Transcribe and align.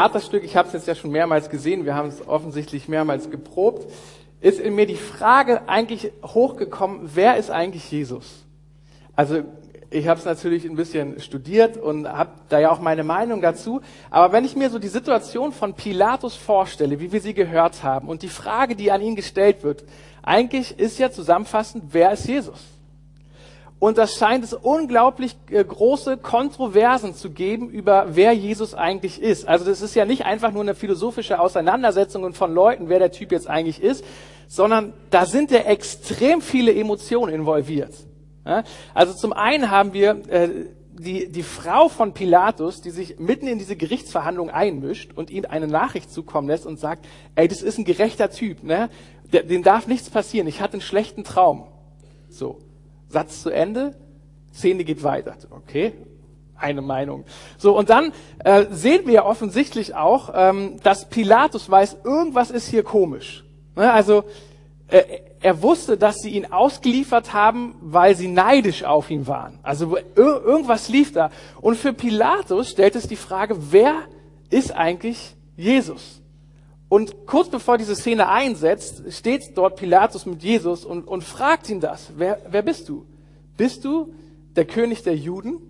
Theaterstück, 0.00 0.44
ich 0.44 0.56
habe 0.56 0.66
es 0.66 0.72
jetzt 0.72 0.88
ja 0.88 0.94
schon 0.94 1.10
mehrmals 1.10 1.50
gesehen, 1.50 1.84
wir 1.84 1.94
haben 1.94 2.08
es 2.08 2.26
offensichtlich 2.26 2.88
mehrmals 2.88 3.30
geprobt, 3.30 3.86
ist 4.40 4.58
in 4.58 4.74
mir 4.74 4.86
die 4.86 4.94
Frage 4.94 5.68
eigentlich 5.68 6.10
hochgekommen, 6.24 7.10
wer 7.12 7.36
ist 7.36 7.50
eigentlich 7.50 7.90
Jesus? 7.92 8.46
Also 9.14 9.42
ich 9.90 10.08
habe 10.08 10.18
es 10.18 10.24
natürlich 10.24 10.64
ein 10.64 10.74
bisschen 10.74 11.20
studiert 11.20 11.76
und 11.76 12.08
habe 12.08 12.30
da 12.48 12.58
ja 12.58 12.70
auch 12.70 12.80
meine 12.80 13.04
Meinung 13.04 13.42
dazu. 13.42 13.82
Aber 14.08 14.32
wenn 14.32 14.46
ich 14.46 14.56
mir 14.56 14.70
so 14.70 14.78
die 14.78 14.88
Situation 14.88 15.52
von 15.52 15.74
Pilatus 15.74 16.34
vorstelle, 16.34 16.98
wie 16.98 17.12
wir 17.12 17.20
sie 17.20 17.34
gehört 17.34 17.82
haben, 17.82 18.08
und 18.08 18.22
die 18.22 18.28
Frage, 18.28 18.76
die 18.76 18.90
an 18.90 19.02
ihn 19.02 19.16
gestellt 19.16 19.62
wird, 19.64 19.84
eigentlich 20.22 20.78
ist 20.78 20.98
ja 20.98 21.10
zusammenfassend, 21.10 21.84
wer 21.90 22.12
ist 22.12 22.26
Jesus? 22.26 22.58
Und 23.80 23.96
das 23.96 24.14
scheint 24.14 24.44
es 24.44 24.52
unglaublich 24.52 25.36
äh, 25.50 25.64
große 25.64 26.18
Kontroversen 26.18 27.14
zu 27.14 27.30
geben 27.30 27.70
über 27.70 28.08
wer 28.10 28.32
Jesus 28.32 28.74
eigentlich 28.74 29.20
ist. 29.20 29.48
Also 29.48 29.64
das 29.64 29.80
ist 29.80 29.96
ja 29.96 30.04
nicht 30.04 30.26
einfach 30.26 30.52
nur 30.52 30.62
eine 30.62 30.74
philosophische 30.74 31.40
Auseinandersetzung 31.40 32.32
von 32.34 32.54
Leuten, 32.54 32.90
wer 32.90 32.98
der 32.98 33.10
Typ 33.10 33.32
jetzt 33.32 33.48
eigentlich 33.48 33.82
ist, 33.82 34.04
sondern 34.46 34.92
da 35.08 35.24
sind 35.24 35.50
ja 35.50 35.60
extrem 35.60 36.42
viele 36.42 36.74
Emotionen 36.74 37.34
involviert. 37.34 37.94
Also 38.94 39.14
zum 39.14 39.32
einen 39.32 39.70
haben 39.70 39.94
wir 39.94 40.28
äh, 40.28 40.48
die, 40.92 41.30
die 41.32 41.42
Frau 41.42 41.88
von 41.88 42.12
Pilatus, 42.12 42.82
die 42.82 42.90
sich 42.90 43.18
mitten 43.18 43.46
in 43.46 43.58
diese 43.58 43.76
Gerichtsverhandlung 43.76 44.50
einmischt 44.50 45.12
und 45.14 45.30
ihm 45.30 45.46
eine 45.48 45.66
Nachricht 45.66 46.12
zukommen 46.12 46.48
lässt 46.48 46.66
und 46.66 46.78
sagt, 46.78 47.06
ey, 47.34 47.48
das 47.48 47.62
ist 47.62 47.78
ein 47.78 47.84
gerechter 47.84 48.30
Typ, 48.30 48.62
ne? 48.62 48.90
dem 49.32 49.62
darf 49.62 49.86
nichts 49.86 50.10
passieren, 50.10 50.46
ich 50.48 50.60
hatte 50.60 50.74
einen 50.74 50.82
schlechten 50.82 51.24
Traum. 51.24 51.68
So. 52.28 52.58
Satz 53.10 53.42
zu 53.42 53.50
Ende, 53.50 53.94
Szene 54.54 54.84
geht 54.84 55.02
weiter. 55.02 55.36
Okay, 55.50 55.92
eine 56.56 56.82
Meinung. 56.82 57.24
So, 57.58 57.76
und 57.76 57.90
dann 57.90 58.12
äh, 58.44 58.66
sehen 58.70 59.06
wir 59.06 59.24
offensichtlich 59.24 59.94
auch, 59.94 60.30
ähm, 60.34 60.76
dass 60.82 61.08
Pilatus 61.08 61.70
weiß, 61.70 61.98
irgendwas 62.04 62.50
ist 62.50 62.68
hier 62.68 62.82
komisch. 62.82 63.44
Ne? 63.76 63.92
Also 63.92 64.24
äh, 64.88 65.02
er 65.40 65.62
wusste, 65.62 65.96
dass 65.96 66.16
sie 66.16 66.30
ihn 66.30 66.52
ausgeliefert 66.52 67.32
haben, 67.32 67.74
weil 67.80 68.14
sie 68.14 68.28
neidisch 68.28 68.84
auf 68.84 69.10
ihn 69.10 69.26
waren. 69.26 69.58
Also 69.62 69.96
irgendwas 70.14 70.88
lief 70.88 71.12
da. 71.12 71.30
Und 71.60 71.76
für 71.76 71.92
Pilatus 71.92 72.70
stellt 72.70 72.94
es 72.94 73.08
die 73.08 73.16
Frage, 73.16 73.56
wer 73.72 73.94
ist 74.50 74.72
eigentlich 74.72 75.34
Jesus? 75.56 76.20
Und 76.90 77.26
kurz 77.26 77.48
bevor 77.48 77.78
diese 77.78 77.94
Szene 77.94 78.28
einsetzt, 78.28 79.04
steht 79.10 79.56
dort 79.56 79.76
Pilatus 79.76 80.26
mit 80.26 80.42
Jesus 80.42 80.84
und, 80.84 81.06
und 81.06 81.22
fragt 81.22 81.70
ihn 81.70 81.80
das. 81.80 82.12
Wer, 82.16 82.40
wer 82.50 82.62
bist 82.62 82.88
du? 82.88 83.06
Bist 83.60 83.84
du 83.84 84.14
der 84.56 84.64
König 84.64 85.02
der 85.02 85.14
Juden? 85.14 85.60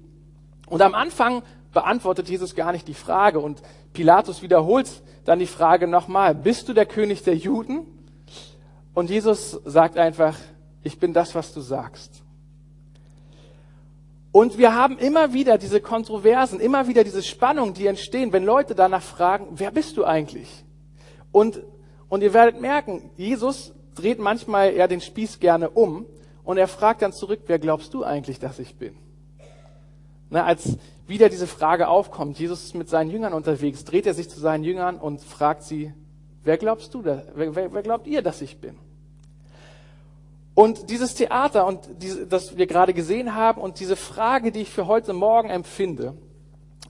Und 0.69 0.80
am 0.80 0.94
Anfang 0.94 1.42
beantwortet 1.72 2.28
Jesus 2.28 2.55
gar 2.55 2.70
nicht 2.70 2.86
die 2.86 2.94
Frage 2.94 3.41
und 3.41 3.62
Pilatus 3.92 4.42
wiederholt 4.42 5.02
dann 5.24 5.41
die 5.41 5.48
Frage 5.48 5.88
nochmal. 5.88 6.36
Bist 6.36 6.68
du 6.68 6.72
der 6.72 6.86
König 6.86 7.24
der 7.24 7.34
Juden? 7.34 7.88
Und 8.94 9.11
Jesus 9.11 9.61
sagt 9.64 9.98
einfach, 9.98 10.36
ich 10.84 11.00
bin 11.00 11.12
das, 11.12 11.34
was 11.34 11.52
du 11.52 11.61
sagst. 11.61 12.22
Und 14.30 14.56
wir 14.56 14.72
haben 14.77 14.96
immer 14.96 15.33
wieder 15.33 15.58
diese 15.58 15.80
Kontroversen, 15.80 16.61
immer 16.61 16.86
wieder 16.86 17.02
diese 17.02 17.24
Spannungen, 17.24 17.74
die 17.74 17.88
entstehen, 17.88 18.33
wenn 18.33 18.44
Leute 18.44 18.77
danach 18.77 19.02
fragen, 19.02 19.48
wer 19.50 19.72
bist 19.72 19.96
du 19.96 20.05
eigentlich? 20.05 20.64
Und, 21.33 21.61
und 22.08 22.22
ihr 22.22 22.34
werdet 22.34 22.61
merken, 22.61 23.11
Jesus 23.16 23.72
dreht 23.96 24.20
manchmal 24.20 24.77
ja 24.77 24.86
den 24.86 25.00
Spieß 25.00 25.41
gerne 25.41 25.70
um 25.70 26.06
und 26.51 26.56
er 26.56 26.67
fragt 26.67 27.03
dann 27.03 27.12
zurück, 27.12 27.43
wer 27.47 27.61
glaubst 27.61 27.95
du 27.95 28.03
eigentlich, 28.03 28.41
dass 28.41 28.59
ich 28.59 28.75
bin? 28.75 28.97
Na, 30.31 30.45
als 30.45 30.79
wieder 31.07 31.29
diese 31.29 31.47
Frage 31.47 31.87
aufkommt, 31.87 32.41
Jesus 32.41 32.65
ist 32.65 32.75
mit 32.75 32.89
seinen 32.89 33.09
Jüngern 33.09 33.34
unterwegs, 33.34 33.84
dreht 33.84 34.05
er 34.05 34.15
sich 34.15 34.29
zu 34.29 34.41
seinen 34.41 34.65
Jüngern 34.65 34.97
und 34.97 35.20
fragt 35.20 35.62
sie, 35.62 35.95
wer 36.42 36.59
glaubst 36.59 36.92
du, 36.92 37.05
wer, 37.05 37.23
wer, 37.37 37.73
wer 37.73 37.83
glaubt 37.83 38.09
ihr, 38.09 38.20
dass 38.20 38.42
ich 38.42 38.59
bin? 38.59 38.77
Und 40.55 40.91
dieses 40.91 41.15
Theater 41.15 41.69
und 41.69 41.89
diese, 42.03 42.27
das 42.27 42.57
wir 42.57 42.67
gerade 42.67 42.95
gesehen 42.95 43.36
haben 43.36 43.61
und 43.61 43.79
diese 43.79 43.95
Frage, 43.95 44.51
die 44.51 44.63
ich 44.63 44.70
für 44.70 44.89
heute 44.89 45.13
Morgen 45.13 45.51
empfinde, 45.51 46.17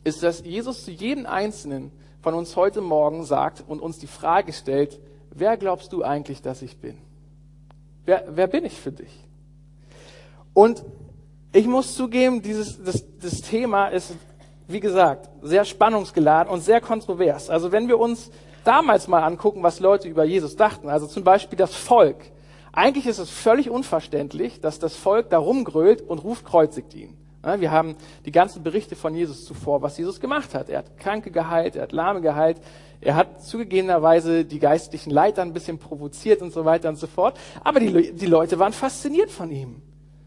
ist, 0.05 0.23
dass 0.23 0.43
Jesus 0.43 0.87
zu 0.87 0.91
jedem 0.91 1.27
Einzelnen 1.27 1.93
von 2.23 2.33
uns 2.33 2.57
heute 2.57 2.81
Morgen 2.81 3.27
sagt 3.27 3.63
und 3.69 3.81
uns 3.81 3.99
die 3.99 4.07
Frage 4.07 4.55
stellt, 4.55 4.99
wer 5.35 5.59
glaubst 5.59 5.93
du 5.93 6.03
eigentlich, 6.03 6.41
dass 6.41 6.63
ich 6.63 6.79
bin? 6.79 6.97
Wer, 8.07 8.25
wer 8.31 8.47
bin 8.47 8.65
ich 8.65 8.81
für 8.81 8.93
dich? 8.93 9.27
Und 10.55 10.85
ich 11.53 11.67
muss 11.67 11.95
zugeben, 11.95 12.43
dieses, 12.43 12.83
das, 12.83 13.05
das 13.21 13.41
Thema 13.43 13.89
ist, 13.89 14.15
wie 14.69 14.81
gesagt, 14.81 15.29
sehr 15.43 15.65
spannungsgeladen 15.65 16.53
und 16.53 16.61
sehr 16.61 16.81
kontrovers. 16.81 17.51
Also 17.51 17.73
wenn 17.73 17.89
wir 17.89 17.99
uns 17.99 18.31
damals 18.65 19.09
mal 19.09 19.23
angucken, 19.23 19.63
was 19.63 19.81
Leute 19.81 20.09
über 20.09 20.25
Jesus 20.25 20.57
dachten, 20.57 20.89
also 20.89 21.07
zum 21.07 21.25
Beispiel 21.25 21.59
das 21.59 21.75
Volk. 21.75 22.19
Eigentlich 22.73 23.07
ist 23.07 23.19
es 23.19 23.31
völlig 23.31 23.69
unverständlich, 23.69 24.61
dass 24.61 24.79
das 24.79 24.95
Volk 24.95 25.31
da 25.31 25.39
rumgrölt 25.39 26.03
und 26.03 26.23
ruft, 26.23 26.45
kreuzigt 26.45 26.95
ihn. 26.95 27.17
Wir 27.59 27.71
haben 27.71 27.97
die 28.27 28.33
ganzen 28.33 28.63
Berichte 28.63 28.97
von 28.97 29.15
Jesus 29.15 29.47
zuvor, 29.47 29.81
was 29.81 29.97
Jesus 29.97 30.21
gemacht 30.21 30.55
hat. 30.55 30.69
Er 30.69 30.81
hat 30.81 30.99
Kranke 30.99 31.31
geheilt, 31.31 31.75
er 31.75 31.85
hat 31.85 31.93
Lahme 31.93 32.21
geheilt, 32.21 32.61
er 33.01 33.17
hat 33.17 33.43
zugegebenerweise 33.43 34.45
die 34.45 34.59
geistlichen 34.59 35.11
Leiter 35.11 35.41
ein 35.41 35.55
bisschen 35.55 35.79
provoziert 35.79 36.43
und 36.43 36.53
so 36.53 36.67
weiter 36.67 36.91
und 36.91 36.97
so 36.97 37.07
fort. 37.07 37.39
Aber 37.65 37.81
die, 37.81 38.13
die 38.13 38.27
Leute 38.27 38.59
waren 38.59 38.75
fasziniert 38.75 39.31
von 39.31 39.51
ihm. 39.51 39.81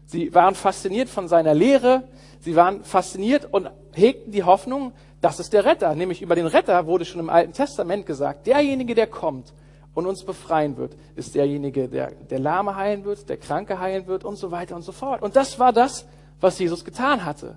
Sie 0.06 0.34
waren 0.34 0.54
fasziniert 0.54 1.08
von 1.08 1.28
seiner 1.28 1.54
Lehre, 1.54 2.04
sie 2.40 2.56
waren 2.56 2.84
fasziniert 2.84 3.48
und 3.52 3.70
hegten 3.92 4.32
die 4.32 4.44
Hoffnung, 4.44 4.92
das 5.20 5.40
ist 5.40 5.52
der 5.52 5.64
Retter. 5.64 5.94
Nämlich 5.94 6.20
über 6.20 6.34
den 6.34 6.46
Retter 6.46 6.86
wurde 6.86 7.04
schon 7.04 7.20
im 7.20 7.30
Alten 7.30 7.52
Testament 7.52 8.06
gesagt, 8.06 8.46
derjenige, 8.46 8.94
der 8.94 9.06
kommt 9.06 9.54
und 9.94 10.06
uns 10.06 10.24
befreien 10.24 10.76
wird, 10.76 10.96
ist 11.16 11.34
derjenige, 11.34 11.88
der 11.88 12.10
der 12.10 12.38
Lahme 12.38 12.76
heilen 12.76 13.04
wird, 13.04 13.28
der 13.28 13.38
Kranke 13.38 13.78
heilen 13.78 14.06
wird 14.06 14.24
und 14.24 14.36
so 14.36 14.50
weiter 14.50 14.76
und 14.76 14.82
so 14.82 14.92
fort. 14.92 15.22
Und 15.22 15.36
das 15.36 15.58
war 15.58 15.72
das, 15.72 16.06
was 16.40 16.58
Jesus 16.58 16.84
getan 16.84 17.24
hatte. 17.24 17.56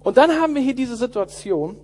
Und 0.00 0.16
dann 0.16 0.30
haben 0.40 0.54
wir 0.54 0.62
hier 0.62 0.74
diese 0.74 0.96
Situation, 0.96 1.76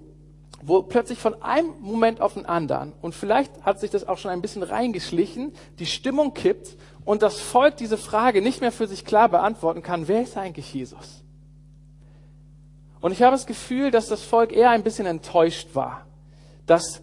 wo 0.63 0.83
plötzlich 0.83 1.19
von 1.19 1.43
einem 1.43 1.75
Moment 1.81 2.21
auf 2.21 2.35
den 2.35 2.47
anderen, 2.47 2.93
und 3.03 3.15
vielleicht 3.15 3.63
hat 3.63 3.81
sich 3.81 3.91
das 3.91 4.07
auch 4.07 4.19
schon 4.19 4.31
ein 4.31 4.41
bisschen 4.41 4.63
reingeschlichen, 4.63 5.53
die 5.79 5.87
Stimmung 5.87 6.33
kippt 6.33 6.77
und 7.05 7.23
das 7.23 7.41
Volk 7.41 7.77
diese 7.77 7.99
Frage 7.99 8.43
nicht 8.43 8.61
mehr 8.61 8.73
für 8.73 8.87
sich 8.87 9.05
klar 9.05 9.29
beantworten 9.29 9.83
kann, 9.83 10.09
wer 10.09 10.23
ist 10.23 10.37
eigentlich 10.37 10.73
Jesus? 10.73 11.23
Und 13.01 13.13
ich 13.13 13.23
habe 13.23 13.33
das 13.33 13.47
Gefühl, 13.47 13.91
dass 13.91 14.07
das 14.07 14.23
Volk 14.23 14.53
eher 14.53 14.71
ein 14.71 14.83
bisschen 14.83 15.07
enttäuscht 15.07 15.69
war, 15.75 16.07
dass 16.67 17.03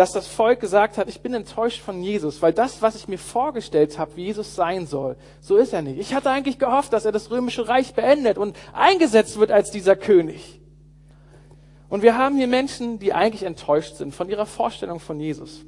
dass 0.00 0.12
das 0.12 0.28
Volk 0.28 0.60
gesagt 0.60 0.96
hat, 0.96 1.10
ich 1.10 1.20
bin 1.20 1.34
enttäuscht 1.34 1.82
von 1.82 2.02
Jesus, 2.02 2.40
weil 2.40 2.54
das, 2.54 2.80
was 2.80 2.94
ich 2.94 3.06
mir 3.06 3.18
vorgestellt 3.18 3.98
habe, 3.98 4.16
wie 4.16 4.24
Jesus 4.24 4.54
sein 4.54 4.86
soll, 4.86 5.16
so 5.40 5.56
ist 5.56 5.74
er 5.74 5.82
nicht. 5.82 5.98
Ich 5.98 6.14
hatte 6.14 6.30
eigentlich 6.30 6.58
gehofft, 6.58 6.94
dass 6.94 7.04
er 7.04 7.12
das 7.12 7.30
römische 7.30 7.68
Reich 7.68 7.92
beendet 7.92 8.38
und 8.38 8.56
eingesetzt 8.72 9.38
wird 9.38 9.50
als 9.50 9.70
dieser 9.70 9.96
König. 9.96 10.60
Und 11.90 12.02
wir 12.02 12.16
haben 12.16 12.36
hier 12.36 12.46
Menschen, 12.46 12.98
die 12.98 13.12
eigentlich 13.12 13.42
enttäuscht 13.42 13.96
sind 13.96 14.14
von 14.14 14.30
ihrer 14.30 14.46
Vorstellung 14.46 15.00
von 15.00 15.20
Jesus. 15.20 15.66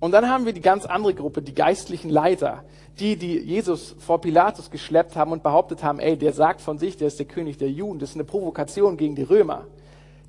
Und 0.00 0.12
dann 0.12 0.28
haben 0.28 0.44
wir 0.44 0.52
die 0.52 0.60
ganz 0.60 0.84
andere 0.86 1.14
Gruppe, 1.14 1.42
die 1.42 1.54
geistlichen 1.54 2.10
Leiter, 2.10 2.64
die, 2.98 3.16
die 3.16 3.38
Jesus 3.38 3.96
vor 3.98 4.20
Pilatus 4.20 4.70
geschleppt 4.70 5.16
haben 5.16 5.32
und 5.32 5.42
behauptet 5.42 5.82
haben, 5.82 5.98
ey, 5.98 6.16
der 6.16 6.32
sagt 6.32 6.60
von 6.60 6.78
sich, 6.78 6.96
der 6.96 7.08
ist 7.08 7.18
der 7.18 7.26
König 7.26 7.58
der 7.58 7.70
Juden, 7.70 7.98
das 7.98 8.10
ist 8.10 8.16
eine 8.16 8.24
Provokation 8.24 8.96
gegen 8.96 9.14
die 9.14 9.22
Römer. 9.22 9.66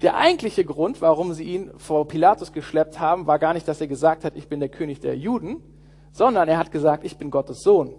Der 0.01 0.17
eigentliche 0.17 0.65
Grund, 0.65 1.01
warum 1.01 1.33
sie 1.33 1.43
ihn 1.43 1.71
vor 1.77 2.07
Pilatus 2.07 2.51
geschleppt 2.51 2.99
haben, 2.99 3.27
war 3.27 3.39
gar 3.39 3.53
nicht, 3.53 3.67
dass 3.67 3.81
er 3.81 3.87
gesagt 3.87 4.23
hat, 4.23 4.35
ich 4.35 4.47
bin 4.47 4.59
der 4.59 4.69
König 4.69 4.99
der 4.99 5.17
Juden, 5.17 5.61
sondern 6.11 6.47
er 6.47 6.57
hat 6.57 6.71
gesagt, 6.71 7.05
ich 7.05 7.17
bin 7.17 7.31
Gottes 7.31 7.63
Sohn. 7.63 7.93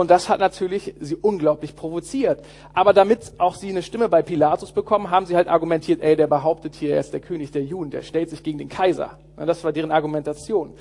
Und 0.00 0.10
das 0.10 0.30
hat 0.30 0.40
natürlich 0.40 0.94
sie 0.98 1.14
unglaublich 1.14 1.76
provoziert. 1.76 2.42
Aber 2.72 2.94
damit 2.94 3.34
auch 3.36 3.54
sie 3.54 3.68
eine 3.68 3.82
Stimme 3.82 4.08
bei 4.08 4.22
Pilatus 4.22 4.72
bekommen, 4.72 5.10
haben 5.10 5.26
sie 5.26 5.36
halt 5.36 5.46
argumentiert, 5.46 6.00
ey, 6.00 6.16
der 6.16 6.26
behauptet 6.26 6.74
hier, 6.74 6.94
er 6.94 7.00
ist 7.00 7.12
der 7.12 7.20
König 7.20 7.50
der 7.50 7.62
Juden, 7.64 7.90
der 7.90 8.00
stellt 8.00 8.30
sich 8.30 8.42
gegen 8.42 8.56
den 8.56 8.70
Kaiser. 8.70 9.18
Das 9.36 9.62
war 9.62 9.72
deren 9.72 9.92
Argumentation. 9.92 10.72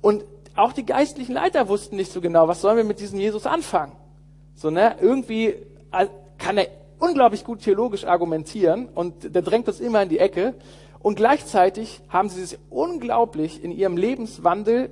Und 0.00 0.24
auch 0.56 0.72
die 0.72 0.86
geistlichen 0.86 1.34
Leiter 1.34 1.68
wussten 1.68 1.96
nicht 1.96 2.10
so 2.12 2.22
genau, 2.22 2.48
was 2.48 2.62
sollen 2.62 2.78
wir 2.78 2.84
mit 2.84 2.98
diesem 2.98 3.20
Jesus 3.20 3.44
anfangen. 3.44 3.92
So, 4.54 4.70
ne, 4.70 4.96
irgendwie 5.02 5.48
äh, 5.92 6.06
kann 6.38 6.56
er 6.56 6.68
unglaublich 6.98 7.44
gut 7.44 7.60
theologisch 7.60 8.06
argumentieren 8.06 8.88
und 8.88 9.34
der 9.34 9.42
drängt 9.42 9.68
uns 9.68 9.80
immer 9.80 10.02
in 10.02 10.08
die 10.08 10.18
Ecke. 10.18 10.54
Und 10.98 11.16
gleichzeitig 11.16 12.00
haben 12.08 12.30
sie 12.30 12.42
sich 12.42 12.58
unglaublich 12.70 13.62
in 13.62 13.70
ihrem 13.70 13.98
Lebenswandel 13.98 14.88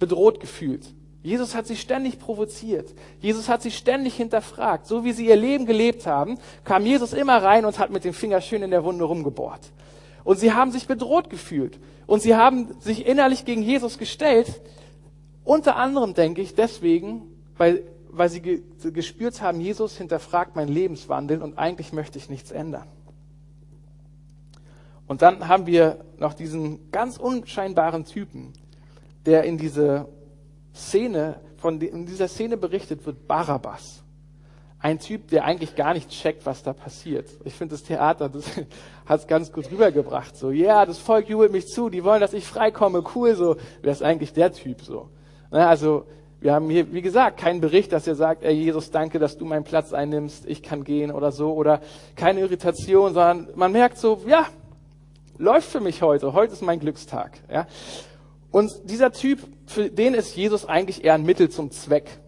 bedroht 0.00 0.40
gefühlt. 0.40 0.94
Jesus 1.22 1.54
hat 1.54 1.66
sie 1.66 1.76
ständig 1.76 2.18
provoziert. 2.18 2.94
Jesus 3.20 3.48
hat 3.48 3.62
sie 3.62 3.70
ständig 3.70 4.14
hinterfragt. 4.14 4.86
So 4.86 5.04
wie 5.04 5.12
sie 5.12 5.26
ihr 5.26 5.36
Leben 5.36 5.66
gelebt 5.66 6.06
haben, 6.06 6.38
kam 6.64 6.86
Jesus 6.86 7.12
immer 7.12 7.42
rein 7.42 7.64
und 7.64 7.78
hat 7.78 7.90
mit 7.90 8.04
dem 8.04 8.14
Finger 8.14 8.40
schön 8.40 8.62
in 8.62 8.70
der 8.70 8.84
Wunde 8.84 9.04
rumgebohrt. 9.04 9.72
Und 10.24 10.38
sie 10.38 10.52
haben 10.52 10.72
sich 10.72 10.86
bedroht 10.86 11.28
gefühlt. 11.28 11.78
Und 12.06 12.22
sie 12.22 12.34
haben 12.34 12.80
sich 12.80 13.06
innerlich 13.06 13.44
gegen 13.44 13.62
Jesus 13.62 13.98
gestellt. 13.98 14.62
Unter 15.44 15.76
anderem, 15.76 16.14
denke 16.14 16.40
ich, 16.40 16.54
deswegen, 16.54 17.22
weil 17.56 17.84
weil 18.12 18.28
sie 18.28 18.40
ge 18.40 18.62
gespürt 18.92 19.40
haben, 19.40 19.60
Jesus 19.60 19.96
hinterfragt 19.96 20.56
meinen 20.56 20.68
Lebenswandel 20.68 21.42
und 21.42 21.58
eigentlich 21.58 21.92
möchte 21.92 22.18
ich 22.18 22.28
nichts 22.28 22.50
ändern. 22.50 22.88
Und 25.06 25.22
dann 25.22 25.48
haben 25.48 25.66
wir 25.66 26.04
noch 26.18 26.34
diesen 26.34 26.90
ganz 26.92 27.16
unscheinbaren 27.16 28.04
Typen, 28.04 28.52
der 29.26 29.44
in 29.44 29.58
diese 29.58 30.08
Szene, 30.74 31.40
von 31.56 31.80
in 31.80 32.06
dieser 32.06 32.28
Szene 32.28 32.56
berichtet 32.56 33.04
wird, 33.06 33.26
Barabbas. 33.26 34.02
Ein 34.78 34.98
Typ, 34.98 35.28
der 35.28 35.44
eigentlich 35.44 35.76
gar 35.76 35.92
nicht 35.92 36.08
checkt, 36.08 36.46
was 36.46 36.62
da 36.62 36.72
passiert. 36.72 37.28
Ich 37.44 37.52
finde, 37.52 37.74
das 37.74 37.82
Theater, 37.82 38.30
das 38.30 38.46
hat 39.06 39.20
es 39.20 39.26
ganz 39.26 39.52
gut 39.52 39.70
rübergebracht. 39.70 40.36
So, 40.36 40.50
ja, 40.50 40.76
yeah, 40.76 40.86
das 40.86 40.98
Volk 40.98 41.28
jubelt 41.28 41.52
mich 41.52 41.66
zu, 41.66 41.90
die 41.90 42.02
wollen, 42.02 42.20
dass 42.20 42.32
ich 42.32 42.46
freikomme, 42.46 43.04
cool, 43.14 43.34
so. 43.34 43.56
Wer 43.82 43.92
ist 43.92 44.02
eigentlich 44.02 44.32
der 44.32 44.52
Typ, 44.52 44.80
so? 44.80 45.10
Na, 45.50 45.68
also, 45.68 46.06
wir 46.40 46.54
haben 46.54 46.70
hier, 46.70 46.90
wie 46.94 47.02
gesagt, 47.02 47.38
keinen 47.38 47.60
Bericht, 47.60 47.92
dass 47.92 48.06
er 48.06 48.14
sagt, 48.14 48.42
ey 48.42 48.54
Jesus, 48.54 48.90
danke, 48.90 49.18
dass 49.18 49.36
du 49.36 49.44
meinen 49.44 49.64
Platz 49.64 49.92
einnimmst, 49.92 50.46
ich 50.46 50.62
kann 50.62 50.84
gehen 50.84 51.10
oder 51.12 51.32
so, 51.32 51.52
oder 51.52 51.82
keine 52.16 52.40
Irritation, 52.40 53.12
sondern 53.12 53.48
man 53.56 53.72
merkt 53.72 53.98
so, 53.98 54.22
ja, 54.26 54.46
läuft 55.36 55.68
für 55.68 55.80
mich 55.80 56.00
heute, 56.00 56.32
heute 56.32 56.54
ist 56.54 56.62
mein 56.62 56.80
Glückstag, 56.80 57.32
ja. 57.52 57.66
Und 58.50 58.72
dieser 58.84 59.12
Typ, 59.12 59.40
für 59.66 59.90
den 59.90 60.14
ist 60.14 60.36
Jesus 60.36 60.64
eigentlich 60.64 61.04
eher 61.04 61.14
ein 61.14 61.24
Mittel 61.24 61.50
zum 61.50 61.70
Zweck. 61.70 62.18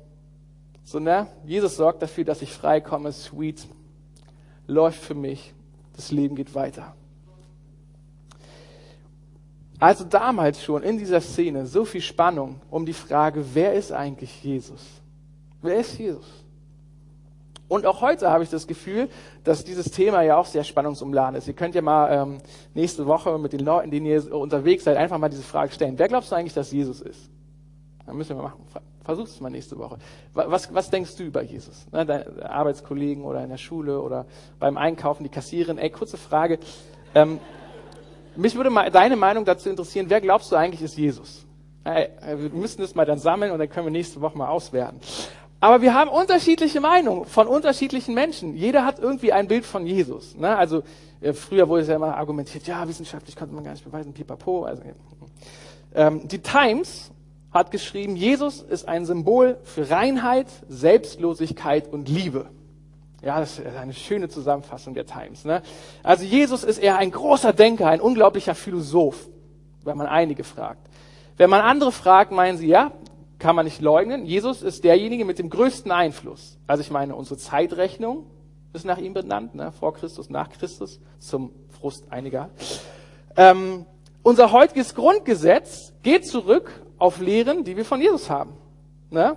So, 0.85 0.99
ne? 0.99 1.27
Jesus 1.45 1.77
sorgt 1.77 2.03
dafür, 2.03 2.25
dass 2.25 2.43
ich 2.43 2.53
frei 2.53 2.81
komme, 2.81 3.13
sweet, 3.13 3.67
läuft 4.67 5.03
für 5.03 5.15
mich, 5.15 5.53
das 5.97 6.11
Leben 6.11 6.37
geht 6.37 6.55
weiter. 6.55 6.95
Also 9.79 10.05
damals 10.05 10.63
schon 10.63 10.85
in 10.85 10.97
dieser 10.97 11.21
Szene 11.21 11.67
so 11.67 11.85
viel 11.85 12.01
Spannung 12.01 12.61
um 12.71 12.87
die 12.87 12.93
Frage, 12.93 13.45
wer 13.53 13.75
ist 13.75 13.91
eigentlich 13.91 14.45
Jesus? 14.45 14.81
Wer 15.61 15.81
ist 15.81 15.99
Jesus? 15.99 16.42
Und 17.73 17.87
auch 17.87 18.03
heute 18.03 18.31
habe 18.31 18.45
ich 18.45 18.51
das 18.51 18.67
Gefühl, 18.67 19.09
dass 19.45 19.65
dieses 19.65 19.91
Thema 19.91 20.21
ja 20.21 20.37
auch 20.37 20.45
sehr 20.45 20.63
spannungsumladen 20.63 21.37
ist. 21.37 21.49
Ihr 21.49 21.55
könnt 21.55 21.75
ja 21.75 21.81
mal 21.81 22.13
ähm, 22.13 22.39
nächste 22.75 23.07
Woche 23.07 23.39
mit 23.39 23.55
den 23.55 23.61
Leuten, 23.61 23.91
denen 23.91 24.05
ihr 24.05 24.31
unterwegs 24.31 24.85
seid, 24.85 24.99
einfach 24.99 25.17
mal 25.17 25.31
diese 25.31 25.43
Frage 25.43 25.73
stellen. 25.73 25.99
Wer 25.99 26.07
glaubst 26.09 26.31
du 26.31 26.37
eigentlich, 26.37 26.53
dass 26.53 26.71
Jesus 26.71 27.01
ist? 27.01 27.31
Dann 28.05 28.19
müssen 28.19 28.37
wir 28.37 28.43
machen. 28.43 28.61
Versuch 29.05 29.25
es 29.25 29.41
mal 29.41 29.49
nächste 29.49 29.79
Woche. 29.79 29.97
Was, 30.35 30.75
was 30.75 30.91
denkst 30.91 31.17
du 31.17 31.23
über 31.23 31.41
Jesus? 31.41 31.87
Ne, 31.91 32.05
deine 32.05 32.47
Arbeitskollegen 32.47 33.25
oder 33.25 33.43
in 33.43 33.49
der 33.49 33.57
Schule 33.57 34.03
oder 34.03 34.27
beim 34.59 34.77
Einkaufen, 34.77 35.23
die 35.23 35.31
Kassiererin. 35.31 35.79
Ey, 35.79 35.89
kurze 35.89 36.19
Frage. 36.19 36.59
Ähm, 37.15 37.41
mich 38.37 38.55
würde 38.55 38.69
mal 38.69 38.91
deine 38.91 39.17
Meinung 39.17 39.47
dazu 39.47 39.71
interessieren. 39.71 40.11
Wer 40.11 40.21
glaubst 40.21 40.53
du 40.53 40.57
eigentlich 40.57 40.83
ist 40.83 40.99
Jesus? 40.99 41.47
Äh, 41.85 42.09
wir 42.37 42.51
müssen 42.51 42.83
das 42.83 42.95
mal 42.95 43.07
dann 43.07 43.19
sammeln 43.19 43.51
und 43.51 43.59
dann 43.59 43.71
können 43.71 43.87
wir 43.87 43.91
nächste 43.93 44.21
Woche 44.21 44.37
mal 44.37 44.49
auswerten. 44.49 45.01
Aber 45.63 45.81
wir 45.81 45.95
haben 45.95 46.11
unterschiedliche 46.11 46.81
Meinungen 46.81 47.25
von 47.25 47.47
unterschiedlichen 47.47 48.15
Menschen. 48.15 48.57
Jeder 48.57 48.85
hat 48.85 48.99
irgendwie 48.99 49.33
ein 49.33 49.47
Bild 49.47 49.65
von 49.65 49.87
Jesus. 49.87 50.35
Ne? 50.35 50.57
Also 50.57 50.83
äh, 51.21 51.33
früher 51.33 51.69
wurde 51.69 51.83
es 51.83 51.89
ja 51.89 51.95
immer 51.95 52.17
argumentiert, 52.17 52.67
ja, 52.67 52.89
wissenschaftlich 52.89 53.37
konnte 53.37 53.55
man 53.55 53.63
gar 53.63 53.71
nicht 53.71 53.85
beweisen, 53.85 54.13
pipapo. 54.13 54.65
Also, 54.65 54.83
ähm, 55.95 56.27
die 56.27 56.41
Times 56.41 57.13
hat 57.53 57.71
geschrieben, 57.71 58.17
Jesus 58.17 58.61
ist 58.61 58.89
ein 58.89 59.07
Symbol 59.07 59.57
für 59.63 59.89
Reinheit, 59.89 60.49
Selbstlosigkeit 60.69 61.93
und 61.93 62.09
Liebe. 62.09 62.47
Ja, 63.23 63.39
das 63.39 63.61
ist 63.61 63.77
eine 63.77 63.95
schöne 63.95 64.29
Zusammenfassung 64.29 64.95
der 64.95 65.07
Times. 65.07 65.45
Ne? 65.45 65.63
Also 66.03 66.25
Jesus 66.25 66.65
ist 66.65 66.79
eher 66.79 66.97
ein 66.97 67.13
großer 67.13 67.53
Denker, 67.53 67.87
ein 67.87 68.01
unglaublicher 68.01 68.57
Philosoph, 68.57 69.29
wenn 69.85 69.97
man 69.97 70.09
einige 70.09 70.43
fragt. 70.43 70.89
Wenn 71.37 71.51
man 71.51 71.61
andere 71.61 71.93
fragt, 71.93 72.33
meinen 72.33 72.59
sie, 72.59 72.67
ja, 72.67 72.91
kann 73.43 73.57
man 73.57 73.65
nicht 73.65 73.81
leugnen, 73.81 74.25
Jesus 74.25 74.63
ist 74.63 74.85
derjenige 74.85 75.25
mit 75.25 75.41
dem 75.41 75.51
größten 75.51 75.91
Einfluss. 75.91 76.59
Also 76.69 76.81
ich 76.81 76.93
meine, 76.93 77.17
unsere 77.17 77.37
Zeitrechnung 77.37 78.25
ist 78.73 78.85
nach 78.85 78.99
ihm 78.99 79.15
benannt, 79.15 79.57
ne? 79.57 79.73
vor 79.73 79.95
Christus, 79.95 80.31
nach 80.31 80.49
Christus, 80.49 81.01
zum 81.19 81.51
Frust 81.69 82.13
einiger. 82.13 82.51
Ähm, 83.37 83.85
unser 84.23 84.53
heutiges 84.53 84.95
Grundgesetz 84.95 85.93
geht 86.05 86.25
zurück 86.25 86.71
auf 86.99 87.21
Lehren, 87.21 87.65
die 87.65 87.77
wir 87.77 87.85
von 87.85 88.01
Jesus 88.01 88.31
haben. 88.31 88.53
Ne? 89.11 89.37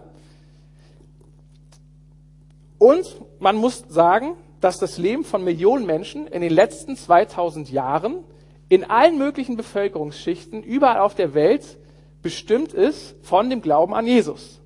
Und 2.78 3.08
man 3.40 3.56
muss 3.56 3.86
sagen, 3.90 4.36
dass 4.62 4.78
das 4.78 5.00
Leben 5.00 5.24
von 5.24 5.44
Millionen 5.44 5.88
Menschen 5.88 6.28
in 6.28 6.42
den 6.42 6.54
letzten 6.54 6.96
2000 6.96 7.72
Jahren 7.72 8.24
in 8.69 8.84
allen 8.84 9.18
möglichen 9.18 9.58
Bevölkerungsschichten 9.58 10.62
überall 10.62 11.00
auf 11.00 11.16
der 11.16 11.34
Welt 11.34 11.80
bestimmt 12.25 12.74
ist 12.74 13.16
von 13.22 13.51
dem 13.51 13.62
Glauben 13.62 13.94
an 13.94 14.07
Jesus. 14.07 14.60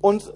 Und 0.00 0.32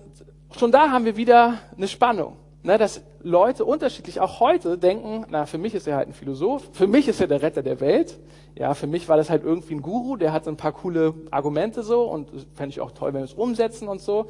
schon 0.55 0.71
da 0.71 0.91
haben 0.91 1.07
wir 1.07 1.17
wieder 1.17 1.55
eine 1.75 1.89
Spannung, 1.89 2.37
ne, 2.63 2.77
dass 2.77 3.01
Leute 3.23 3.65
unterschiedlich 3.65 4.21
auch 4.21 4.39
heute 4.41 4.77
denken, 4.77 5.25
na, 5.31 5.47
für 5.47 5.57
mich 5.57 5.75
ist 5.75 5.87
er 5.87 5.97
halt 5.97 6.09
ein 6.09 6.13
Philosoph, 6.13 6.69
für 6.73 6.87
mich 6.87 7.09
ist 7.09 7.23
er 7.23 7.27
der 7.27 7.41
Retter 7.41 7.63
der 7.63 7.81
Welt. 7.81 8.19
Ja, 8.55 8.75
für 8.75 8.87
mich 8.87 9.09
war 9.09 9.17
das 9.17 9.31
halt 9.31 9.45
irgendwie 9.45 9.77
ein 9.77 9.81
Guru, 9.81 10.17
der 10.17 10.35
hat 10.35 10.47
ein 10.47 10.59
paar 10.59 10.73
coole 10.73 11.15
Argumente 11.31 11.83
so 11.83 12.03
und 12.03 12.29
fände 12.53 12.75
ich 12.75 12.83
auch 12.83 12.91
toll, 12.91 13.15
wenn 13.15 13.23
wir 13.23 13.25
es 13.25 13.33
umsetzen 13.33 13.89
und 13.89 14.03
so. 14.03 14.27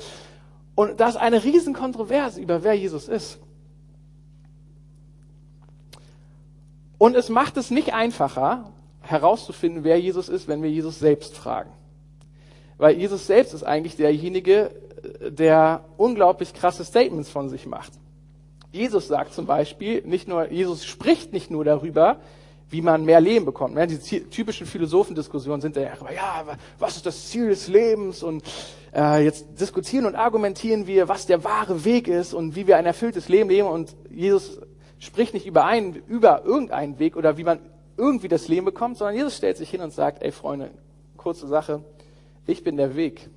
Und 0.77 1.01
da 1.01 1.09
ist 1.09 1.17
eine 1.17 1.43
riesen 1.43 1.75
Kontroverse 1.75 2.41
über 2.41 2.63
wer 2.63 2.75
Jesus 2.75 3.09
ist. 3.09 3.41
Und 6.99 7.17
es 7.17 7.29
macht 7.31 7.57
es 7.57 7.73
nicht 7.73 7.95
einfacher, 7.95 8.73
herauszufinden, 9.07 9.85
wer 9.85 9.99
Jesus 10.01 10.29
ist, 10.29 10.49
wenn 10.49 10.63
wir 10.63 10.71
Jesus 10.71 10.99
selbst 10.99 11.37
fragen. 11.37 11.71
Weil 12.79 12.97
Jesus 12.97 13.27
selbst 13.27 13.55
ist 13.55 13.63
eigentlich 13.63 13.97
derjenige, 13.97 14.71
der 15.21 15.85
unglaublich 15.97 16.53
krasse 16.53 16.85
Statements 16.85 17.31
von 17.31 17.49
sich 17.49 17.67
macht. 17.67 17.93
Jesus 18.73 19.09
sagt 19.09 19.33
zum 19.33 19.47
Beispiel, 19.47 20.03
nicht 20.05 20.29
nur, 20.29 20.51
Jesus 20.51 20.85
spricht 20.85 21.33
nicht 21.33 21.51
nur 21.51 21.65
darüber, 21.65 22.19
wie 22.69 22.83
man 22.83 23.05
mehr 23.05 23.21
Leben 23.21 23.45
bekommt. 23.45 23.75
Ne? 23.75 23.87
Die 23.87 23.99
typischen 23.99 24.67
Philosophendiskussionen 24.67 25.61
sind 25.61 25.77
ja, 25.77 25.83
ja, 25.83 26.45
was 26.79 26.97
ist 26.97 27.07
das 27.07 27.29
Ziel 27.29 27.49
des 27.49 27.69
Lebens? 27.69 28.23
Und 28.23 28.43
äh, 28.95 29.25
jetzt 29.25 29.47
diskutieren 29.61 30.05
und 30.05 30.17
argumentieren 30.17 30.87
wir, 30.87 31.09
was 31.09 31.27
der 31.27 31.45
wahre 31.45 31.85
Weg 31.85 32.09
ist 32.09 32.35
und 32.35 32.57
wie 32.57 32.67
wir 32.67 32.77
ein 32.77 32.87
erfülltes 32.87 33.29
Leben 33.29 33.51
leben. 33.51 33.69
Und 33.69 33.97
Jesus 34.11 34.61
spricht 34.99 35.33
nicht 35.33 35.47
über 35.47 35.65
einen, 35.65 35.95
über 36.09 36.45
irgendeinen 36.45 36.99
Weg 36.99 37.17
oder 37.17 37.39
wie 37.39 37.45
man 37.45 37.61
irgendwie 37.97 38.29
das 38.29 38.49
Leben 38.49 38.67
bekommt, 38.67 38.99
sondern 38.99 39.17
Jesus 39.17 39.37
stellt 39.37 39.57
sich 39.57 39.71
hin 39.71 39.81
und 39.81 39.93
sagt, 39.93 40.23
ey 40.23 40.33
Freunde, 40.33 40.71
kurze 41.17 41.47
Sache, 41.47 41.83
ich 42.47 42.63
bin 42.63 42.77
der 42.77 42.97
Weg. 42.97 43.29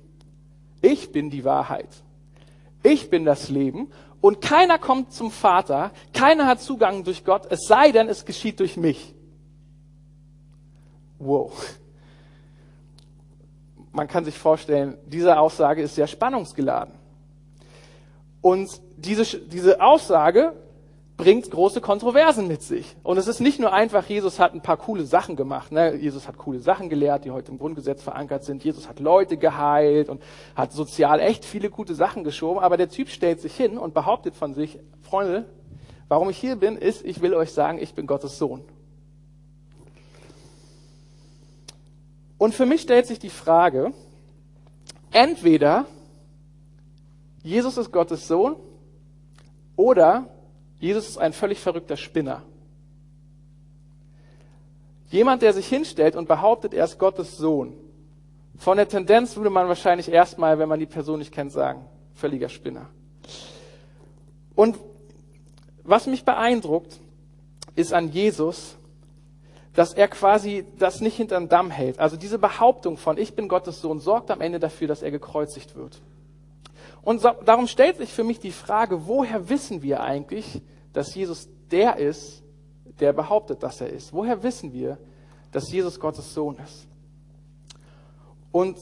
Ich 0.82 1.12
bin 1.12 1.30
die 1.30 1.44
Wahrheit. 1.44 1.88
Ich 2.82 3.10
bin 3.10 3.24
das 3.24 3.48
Leben 3.48 3.90
und 4.20 4.40
keiner 4.40 4.78
kommt 4.78 5.12
zum 5.12 5.30
Vater, 5.30 5.92
keiner 6.12 6.46
hat 6.46 6.60
Zugang 6.60 7.04
durch 7.04 7.24
Gott, 7.24 7.46
es 7.50 7.66
sei 7.66 7.90
denn, 7.90 8.08
es 8.08 8.24
geschieht 8.24 8.60
durch 8.60 8.76
mich. 8.76 9.14
Wow. 11.18 11.52
Man 13.92 14.06
kann 14.08 14.24
sich 14.24 14.38
vorstellen, 14.38 14.96
diese 15.06 15.38
Aussage 15.38 15.82
ist 15.82 15.94
sehr 15.94 16.06
spannungsgeladen. 16.06 16.94
Und 18.40 18.70
diese, 18.96 19.24
diese 19.24 19.80
Aussage 19.82 20.54
bringt 21.20 21.50
große 21.50 21.80
Kontroversen 21.80 22.48
mit 22.48 22.62
sich. 22.62 22.96
Und 23.02 23.18
es 23.18 23.28
ist 23.28 23.40
nicht 23.40 23.60
nur 23.60 23.72
einfach, 23.72 24.06
Jesus 24.06 24.40
hat 24.40 24.54
ein 24.54 24.62
paar 24.62 24.78
coole 24.78 25.04
Sachen 25.04 25.36
gemacht. 25.36 25.70
Ne? 25.70 25.94
Jesus 25.96 26.26
hat 26.26 26.38
coole 26.38 26.60
Sachen 26.60 26.88
gelehrt, 26.88 27.24
die 27.24 27.30
heute 27.30 27.52
im 27.52 27.58
Grundgesetz 27.58 28.02
verankert 28.02 28.44
sind. 28.44 28.64
Jesus 28.64 28.88
hat 28.88 29.00
Leute 29.00 29.36
geheilt 29.36 30.08
und 30.08 30.22
hat 30.54 30.72
sozial 30.72 31.20
echt 31.20 31.44
viele 31.44 31.68
gute 31.68 31.94
Sachen 31.94 32.24
geschoben. 32.24 32.58
Aber 32.58 32.76
der 32.76 32.88
Typ 32.88 33.08
stellt 33.08 33.40
sich 33.40 33.54
hin 33.54 33.76
und 33.76 33.92
behauptet 33.92 34.34
von 34.34 34.54
sich, 34.54 34.78
Freunde, 35.02 35.44
warum 36.08 36.30
ich 36.30 36.38
hier 36.38 36.56
bin, 36.56 36.76
ist, 36.76 37.04
ich 37.04 37.20
will 37.20 37.34
euch 37.34 37.52
sagen, 37.52 37.78
ich 37.80 37.94
bin 37.94 38.06
Gottes 38.06 38.38
Sohn. 38.38 38.62
Und 42.38 42.54
für 42.54 42.64
mich 42.64 42.80
stellt 42.80 43.06
sich 43.06 43.18
die 43.18 43.28
Frage, 43.28 43.92
entweder 45.12 45.84
Jesus 47.42 47.76
ist 47.76 47.92
Gottes 47.92 48.26
Sohn 48.26 48.56
oder 49.76 50.26
Jesus 50.80 51.10
ist 51.10 51.18
ein 51.18 51.32
völlig 51.32 51.60
verrückter 51.60 51.96
Spinner. 51.96 52.42
Jemand, 55.10 55.42
der 55.42 55.52
sich 55.52 55.68
hinstellt 55.68 56.16
und 56.16 56.26
behauptet, 56.26 56.72
er 56.72 56.84
ist 56.84 56.98
Gottes 56.98 57.36
Sohn. 57.36 57.74
Von 58.56 58.76
der 58.76 58.88
Tendenz 58.88 59.36
würde 59.36 59.50
man 59.50 59.68
wahrscheinlich 59.68 60.10
erstmal, 60.10 60.58
wenn 60.58 60.68
man 60.68 60.80
die 60.80 60.86
Person 60.86 61.18
nicht 61.18 61.32
kennt, 61.32 61.52
sagen, 61.52 61.84
völliger 62.14 62.48
Spinner. 62.48 62.86
Und 64.54 64.78
was 65.82 66.06
mich 66.06 66.24
beeindruckt, 66.24 66.98
ist 67.74 67.92
an 67.92 68.10
Jesus, 68.10 68.76
dass 69.74 69.92
er 69.92 70.08
quasi 70.08 70.64
das 70.78 71.00
nicht 71.00 71.16
hinterm 71.16 71.48
Damm 71.48 71.70
hält. 71.70 71.98
Also 71.98 72.16
diese 72.16 72.38
Behauptung 72.38 72.96
von 72.96 73.18
ich 73.18 73.34
bin 73.34 73.48
Gottes 73.48 73.80
Sohn 73.80 74.00
sorgt 74.00 74.30
am 74.30 74.40
Ende 74.40 74.58
dafür, 74.58 74.88
dass 74.88 75.02
er 75.02 75.10
gekreuzigt 75.10 75.76
wird. 75.76 76.00
Und 77.02 77.20
so, 77.20 77.30
darum 77.44 77.66
stellt 77.66 77.96
sich 77.96 78.12
für 78.12 78.24
mich 78.24 78.40
die 78.40 78.52
Frage, 78.52 79.06
woher 79.06 79.48
wissen 79.48 79.82
wir 79.82 80.02
eigentlich, 80.02 80.60
dass 80.92 81.14
Jesus 81.14 81.48
der 81.70 81.96
ist, 81.96 82.42
der 82.98 83.12
behauptet, 83.12 83.62
dass 83.62 83.80
er 83.80 83.88
ist? 83.88 84.12
Woher 84.12 84.42
wissen 84.42 84.72
wir, 84.72 84.98
dass 85.52 85.70
Jesus 85.70 85.98
Gottes 85.98 86.34
Sohn 86.34 86.56
ist? 86.64 86.86
Und 88.52 88.76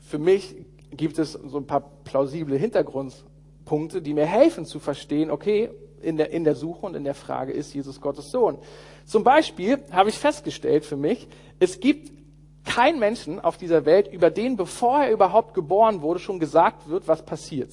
für 0.00 0.18
mich 0.18 0.56
gibt 0.90 1.18
es 1.18 1.32
so 1.32 1.58
ein 1.58 1.66
paar 1.66 1.80
plausible 2.04 2.56
Hintergrundpunkte, 2.56 4.00
die 4.00 4.14
mir 4.14 4.26
helfen 4.26 4.64
zu 4.64 4.78
verstehen, 4.78 5.30
okay, 5.30 5.70
in 6.00 6.16
der, 6.16 6.30
in 6.30 6.44
der 6.44 6.54
Suche 6.54 6.86
und 6.86 6.94
in 6.94 7.04
der 7.04 7.14
Frage, 7.14 7.52
ist 7.52 7.74
Jesus 7.74 8.00
Gottes 8.00 8.30
Sohn? 8.30 8.58
Zum 9.04 9.24
Beispiel 9.24 9.82
habe 9.90 10.10
ich 10.10 10.18
festgestellt 10.18 10.84
für 10.84 10.96
mich, 10.96 11.28
es 11.58 11.80
gibt 11.80 12.12
keinen 12.74 12.98
Menschen 12.98 13.38
auf 13.38 13.56
dieser 13.56 13.84
Welt, 13.84 14.12
über 14.12 14.30
den, 14.30 14.56
bevor 14.56 15.04
er 15.04 15.12
überhaupt 15.12 15.54
geboren 15.54 16.02
wurde, 16.02 16.18
schon 16.18 16.40
gesagt 16.40 16.88
wird, 16.88 17.06
was 17.06 17.24
passiert. 17.24 17.70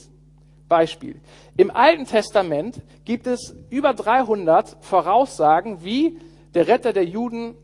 Beispiel. 0.67 1.19
Im 1.57 1.71
Alten 1.71 2.05
Testament 2.05 2.81
gibt 3.03 3.25
es 3.25 3.55
über 3.71 3.93
300 3.93 4.77
Voraussagen, 4.81 5.83
wie 5.83 6.19
der 6.53 6.67
Retter 6.67 6.93
der 6.93 7.05
Juden 7.05 7.55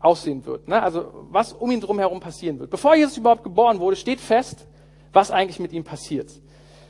aussehen 0.00 0.46
wird. 0.46 0.66
Ne? 0.66 0.82
Also 0.82 1.26
was 1.30 1.52
um 1.52 1.70
ihn 1.70 1.80
drum 1.80 1.98
herum 1.98 2.20
passieren 2.20 2.58
wird. 2.58 2.70
Bevor 2.70 2.96
Jesus 2.96 3.18
überhaupt 3.18 3.44
geboren 3.44 3.80
wurde, 3.80 3.96
steht 3.96 4.20
fest, 4.20 4.66
was 5.12 5.30
eigentlich 5.30 5.60
mit 5.60 5.72
ihm 5.72 5.84
passiert. 5.84 6.30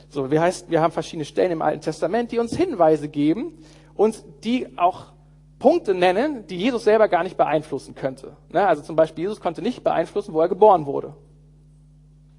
So, 0.07 0.31
wie 0.31 0.39
heißt, 0.39 0.71
wir 0.71 0.81
haben 0.81 0.91
verschiedene 0.91 1.25
Stellen 1.25 1.51
im 1.51 1.61
Alten 1.61 1.81
Testament, 1.81 2.31
die 2.31 2.39
uns 2.39 2.55
Hinweise 2.55 3.09
geben 3.09 3.57
und 3.95 4.23
die 4.43 4.77
auch 4.77 5.07
Punkte 5.59 5.93
nennen, 5.93 6.47
die 6.47 6.57
Jesus 6.57 6.85
selber 6.85 7.09
gar 7.09 7.23
nicht 7.23 7.37
beeinflussen 7.37 7.93
könnte. 7.93 8.37
Ne? 8.49 8.65
Also 8.65 8.81
zum 8.81 8.95
Beispiel, 8.95 9.23
Jesus 9.23 9.41
konnte 9.41 9.61
nicht 9.61 9.83
beeinflussen, 9.83 10.33
wo 10.33 10.41
er 10.41 10.47
geboren 10.47 10.85
wurde. 10.85 11.13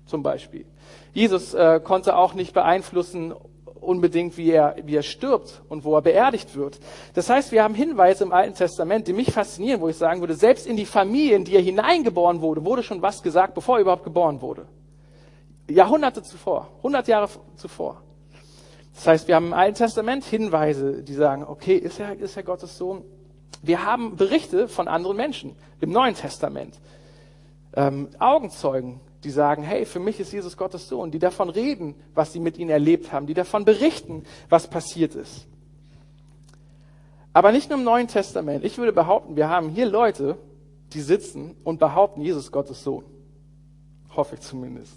Zum 0.06 0.22
Beispiel. 0.22 0.64
Jesus 1.12 1.54
äh, 1.54 1.80
konnte 1.84 2.16
auch 2.16 2.34
nicht 2.34 2.54
beeinflussen 2.54 3.34
unbedingt, 3.80 4.36
wie 4.36 4.50
er, 4.50 4.76
wie 4.84 4.96
er 4.96 5.02
stirbt 5.02 5.62
und 5.68 5.84
wo 5.84 5.94
er 5.94 6.02
beerdigt 6.02 6.54
wird. 6.54 6.80
Das 7.14 7.30
heißt, 7.30 7.52
wir 7.52 7.62
haben 7.62 7.74
Hinweise 7.74 8.24
im 8.24 8.32
Alten 8.32 8.54
Testament, 8.54 9.06
die 9.06 9.12
mich 9.12 9.32
faszinieren, 9.32 9.80
wo 9.80 9.88
ich 9.88 9.96
sagen 9.96 10.20
würde, 10.20 10.34
selbst 10.34 10.66
in 10.66 10.76
die 10.76 10.86
Familie, 10.86 11.36
in 11.36 11.44
die 11.44 11.54
er 11.54 11.62
hineingeboren 11.62 12.40
wurde, 12.40 12.64
wurde 12.64 12.82
schon 12.82 13.02
was 13.02 13.22
gesagt, 13.22 13.54
bevor 13.54 13.76
er 13.76 13.82
überhaupt 13.82 14.04
geboren 14.04 14.40
wurde. 14.40 14.66
Jahrhunderte 15.68 16.22
zuvor, 16.22 16.68
hundert 16.82 17.08
Jahre 17.08 17.28
zuvor. 17.54 18.02
Das 19.00 19.06
heißt, 19.06 19.28
wir 19.28 19.36
haben 19.36 19.46
im 19.46 19.52
Alten 19.54 19.78
Testament 19.78 20.24
Hinweise, 20.24 21.02
die 21.02 21.14
sagen, 21.14 21.42
okay, 21.42 21.74
ist 21.74 21.98
er, 21.98 22.18
ist 22.18 22.36
er 22.36 22.42
Gottes 22.42 22.76
Sohn? 22.76 23.02
Wir 23.62 23.86
haben 23.86 24.16
Berichte 24.16 24.68
von 24.68 24.88
anderen 24.88 25.16
Menschen 25.16 25.56
im 25.80 25.90
Neuen 25.90 26.14
Testament. 26.14 26.78
Ähm, 27.72 28.10
Augenzeugen, 28.18 29.00
die 29.24 29.30
sagen, 29.30 29.62
hey, 29.62 29.86
für 29.86 30.00
mich 30.00 30.20
ist 30.20 30.34
Jesus 30.34 30.54
Gottes 30.54 30.86
Sohn, 30.86 31.10
die 31.10 31.18
davon 31.18 31.48
reden, 31.48 31.94
was 32.14 32.34
sie 32.34 32.40
mit 32.40 32.58
ihm 32.58 32.68
erlebt 32.68 33.10
haben, 33.10 33.26
die 33.26 33.32
davon 33.32 33.64
berichten, 33.64 34.24
was 34.50 34.68
passiert 34.68 35.14
ist. 35.14 35.46
Aber 37.32 37.52
nicht 37.52 37.70
nur 37.70 37.78
im 37.78 37.84
Neuen 37.86 38.06
Testament. 38.06 38.66
Ich 38.66 38.76
würde 38.76 38.92
behaupten, 38.92 39.34
wir 39.34 39.48
haben 39.48 39.70
hier 39.70 39.86
Leute, 39.86 40.36
die 40.92 41.00
sitzen 41.00 41.56
und 41.64 41.78
behaupten, 41.78 42.20
Jesus 42.20 42.52
Gottes 42.52 42.84
Sohn. 42.84 43.06
Hoffe 44.14 44.34
ich 44.34 44.42
zumindest. 44.42 44.92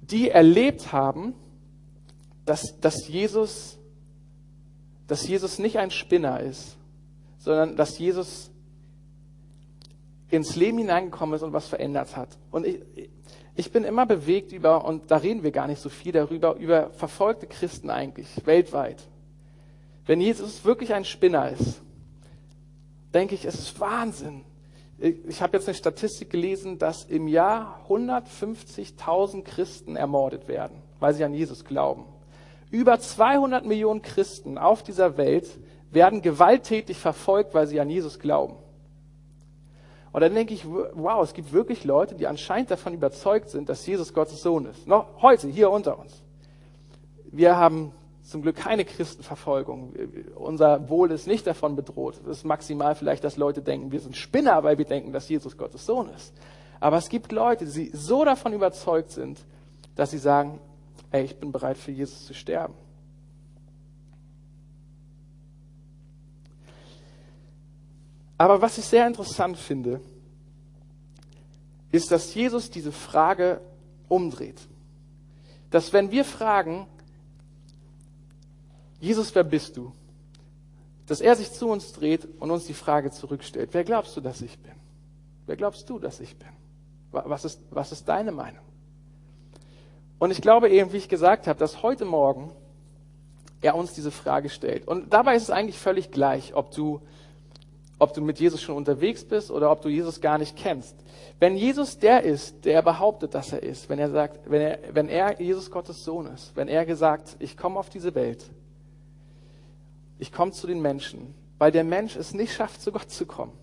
Die 0.00 0.30
erlebt 0.30 0.94
haben, 0.94 1.34
dass, 2.44 2.78
dass, 2.80 3.08
Jesus, 3.08 3.78
dass 5.06 5.26
Jesus 5.26 5.58
nicht 5.58 5.78
ein 5.78 5.90
Spinner 5.90 6.40
ist, 6.40 6.76
sondern 7.38 7.76
dass 7.76 7.98
Jesus 7.98 8.50
ins 10.30 10.56
Leben 10.56 10.78
hineingekommen 10.78 11.34
ist 11.34 11.42
und 11.42 11.52
was 11.52 11.68
verändert 11.68 12.16
hat. 12.16 12.38
Und 12.50 12.66
ich, 12.66 12.80
ich 13.54 13.70
bin 13.70 13.84
immer 13.84 14.06
bewegt 14.06 14.52
über, 14.52 14.84
und 14.84 15.10
da 15.10 15.18
reden 15.18 15.42
wir 15.42 15.50
gar 15.50 15.66
nicht 15.66 15.80
so 15.80 15.90
viel 15.90 16.12
darüber, 16.12 16.56
über 16.56 16.90
verfolgte 16.90 17.46
Christen 17.46 17.90
eigentlich, 17.90 18.28
weltweit. 18.44 19.06
Wenn 20.06 20.20
Jesus 20.20 20.64
wirklich 20.64 20.94
ein 20.94 21.04
Spinner 21.04 21.50
ist, 21.50 21.82
denke 23.12 23.34
ich, 23.34 23.44
es 23.44 23.54
ist 23.56 23.78
Wahnsinn. 23.78 24.44
Ich 24.98 25.42
habe 25.42 25.56
jetzt 25.56 25.68
eine 25.68 25.74
Statistik 25.74 26.30
gelesen, 26.30 26.78
dass 26.78 27.04
im 27.04 27.28
Jahr 27.28 27.84
150.000 27.88 29.42
Christen 29.42 29.96
ermordet 29.96 30.48
werden, 30.48 30.78
weil 30.98 31.12
sie 31.12 31.24
an 31.24 31.34
Jesus 31.34 31.64
glauben. 31.64 32.04
Über 32.72 32.98
200 32.98 33.66
Millionen 33.66 34.00
Christen 34.00 34.56
auf 34.56 34.82
dieser 34.82 35.18
Welt 35.18 35.46
werden 35.90 36.22
gewalttätig 36.22 36.96
verfolgt, 36.96 37.52
weil 37.52 37.66
sie 37.66 37.78
an 37.78 37.90
Jesus 37.90 38.18
glauben. 38.18 38.56
Und 40.10 40.22
dann 40.22 40.34
denke 40.34 40.54
ich, 40.54 40.66
wow, 40.66 41.22
es 41.22 41.34
gibt 41.34 41.52
wirklich 41.52 41.84
Leute, 41.84 42.14
die 42.14 42.26
anscheinend 42.26 42.70
davon 42.70 42.94
überzeugt 42.94 43.50
sind, 43.50 43.68
dass 43.68 43.86
Jesus 43.86 44.14
Gottes 44.14 44.42
Sohn 44.42 44.64
ist. 44.64 44.88
Noch 44.88 45.20
heute, 45.20 45.48
hier 45.48 45.70
unter 45.70 45.98
uns. 45.98 46.22
Wir 47.30 47.56
haben 47.56 47.92
zum 48.22 48.40
Glück 48.40 48.56
keine 48.56 48.86
Christenverfolgung. 48.86 49.92
Unser 50.34 50.88
Wohl 50.88 51.10
ist 51.10 51.26
nicht 51.26 51.46
davon 51.46 51.76
bedroht. 51.76 52.22
Es 52.22 52.38
ist 52.38 52.44
maximal 52.44 52.94
vielleicht, 52.94 53.22
dass 53.22 53.36
Leute 53.36 53.60
denken, 53.60 53.92
wir 53.92 54.00
sind 54.00 54.16
Spinner, 54.16 54.64
weil 54.64 54.78
wir 54.78 54.86
denken, 54.86 55.12
dass 55.12 55.28
Jesus 55.28 55.58
Gottes 55.58 55.84
Sohn 55.84 56.08
ist. 56.08 56.32
Aber 56.80 56.96
es 56.96 57.10
gibt 57.10 57.32
Leute, 57.32 57.66
die 57.66 57.90
so 57.92 58.24
davon 58.24 58.54
überzeugt 58.54 59.10
sind, 59.10 59.44
dass 59.94 60.10
sie 60.10 60.18
sagen, 60.18 60.58
ey, 61.12 61.24
ich 61.24 61.36
bin 61.36 61.52
bereit 61.52 61.78
für 61.78 61.92
Jesus 61.92 62.26
zu 62.26 62.34
sterben. 62.34 62.74
Aber 68.38 68.60
was 68.60 68.78
ich 68.78 68.84
sehr 68.84 69.06
interessant 69.06 69.56
finde, 69.56 70.00
ist, 71.92 72.10
dass 72.10 72.34
Jesus 72.34 72.70
diese 72.70 72.90
Frage 72.90 73.60
umdreht. 74.08 74.60
Dass 75.70 75.92
wenn 75.92 76.10
wir 76.10 76.24
fragen, 76.24 76.86
Jesus, 78.98 79.34
wer 79.34 79.44
bist 79.44 79.76
du? 79.76 79.92
Dass 81.06 81.20
er 81.20 81.36
sich 81.36 81.52
zu 81.52 81.68
uns 81.68 81.92
dreht 81.92 82.26
und 82.40 82.50
uns 82.50 82.64
die 82.64 82.74
Frage 82.74 83.10
zurückstellt, 83.10 83.70
wer 83.72 83.84
glaubst 83.84 84.16
du, 84.16 84.20
dass 84.20 84.40
ich 84.40 84.58
bin? 84.58 84.72
Wer 85.46 85.56
glaubst 85.56 85.88
du, 85.88 85.98
dass 85.98 86.20
ich 86.20 86.36
bin? 86.36 86.48
Was 87.10 87.44
ist, 87.44 87.60
was 87.70 87.92
ist 87.92 88.08
deine 88.08 88.32
Meinung? 88.32 88.64
Und 90.22 90.30
ich 90.30 90.40
glaube 90.40 90.70
eben, 90.70 90.92
wie 90.92 90.98
ich 90.98 91.08
gesagt 91.08 91.48
habe, 91.48 91.58
dass 91.58 91.82
heute 91.82 92.04
Morgen 92.04 92.52
er 93.60 93.74
uns 93.74 93.92
diese 93.92 94.12
Frage 94.12 94.50
stellt. 94.50 94.86
Und 94.86 95.12
dabei 95.12 95.34
ist 95.34 95.42
es 95.42 95.50
eigentlich 95.50 95.80
völlig 95.80 96.12
gleich, 96.12 96.54
ob 96.54 96.70
du 96.70 97.00
ob 97.98 98.14
du 98.14 98.20
mit 98.20 98.38
Jesus 98.38 98.62
schon 98.62 98.76
unterwegs 98.76 99.24
bist 99.24 99.50
oder 99.50 99.72
ob 99.72 99.82
du 99.82 99.88
Jesus 99.88 100.20
gar 100.20 100.38
nicht 100.38 100.56
kennst. 100.56 100.94
Wenn 101.40 101.56
Jesus 101.56 101.98
der 101.98 102.22
ist, 102.22 102.64
der 102.64 102.82
behauptet, 102.82 103.34
dass 103.34 103.52
er 103.52 103.64
ist, 103.64 103.88
wenn 103.88 103.98
er 103.98 104.10
sagt, 104.10 104.48
wenn 104.48 104.60
er, 104.60 104.78
wenn 104.92 105.08
er 105.08 105.40
Jesus 105.40 105.72
Gottes 105.72 106.04
Sohn 106.04 106.26
ist, 106.28 106.54
wenn 106.54 106.68
er 106.68 106.86
gesagt, 106.86 107.34
ich 107.40 107.56
komme 107.56 107.80
auf 107.80 107.90
diese 107.90 108.14
Welt, 108.14 108.44
ich 110.20 110.30
komme 110.30 110.52
zu 110.52 110.68
den 110.68 110.80
Menschen, 110.80 111.34
weil 111.58 111.72
der 111.72 111.82
Mensch 111.82 112.14
es 112.14 112.32
nicht 112.32 112.54
schafft, 112.54 112.80
zu 112.80 112.92
Gott 112.92 113.10
zu 113.10 113.26
kommen. 113.26 113.58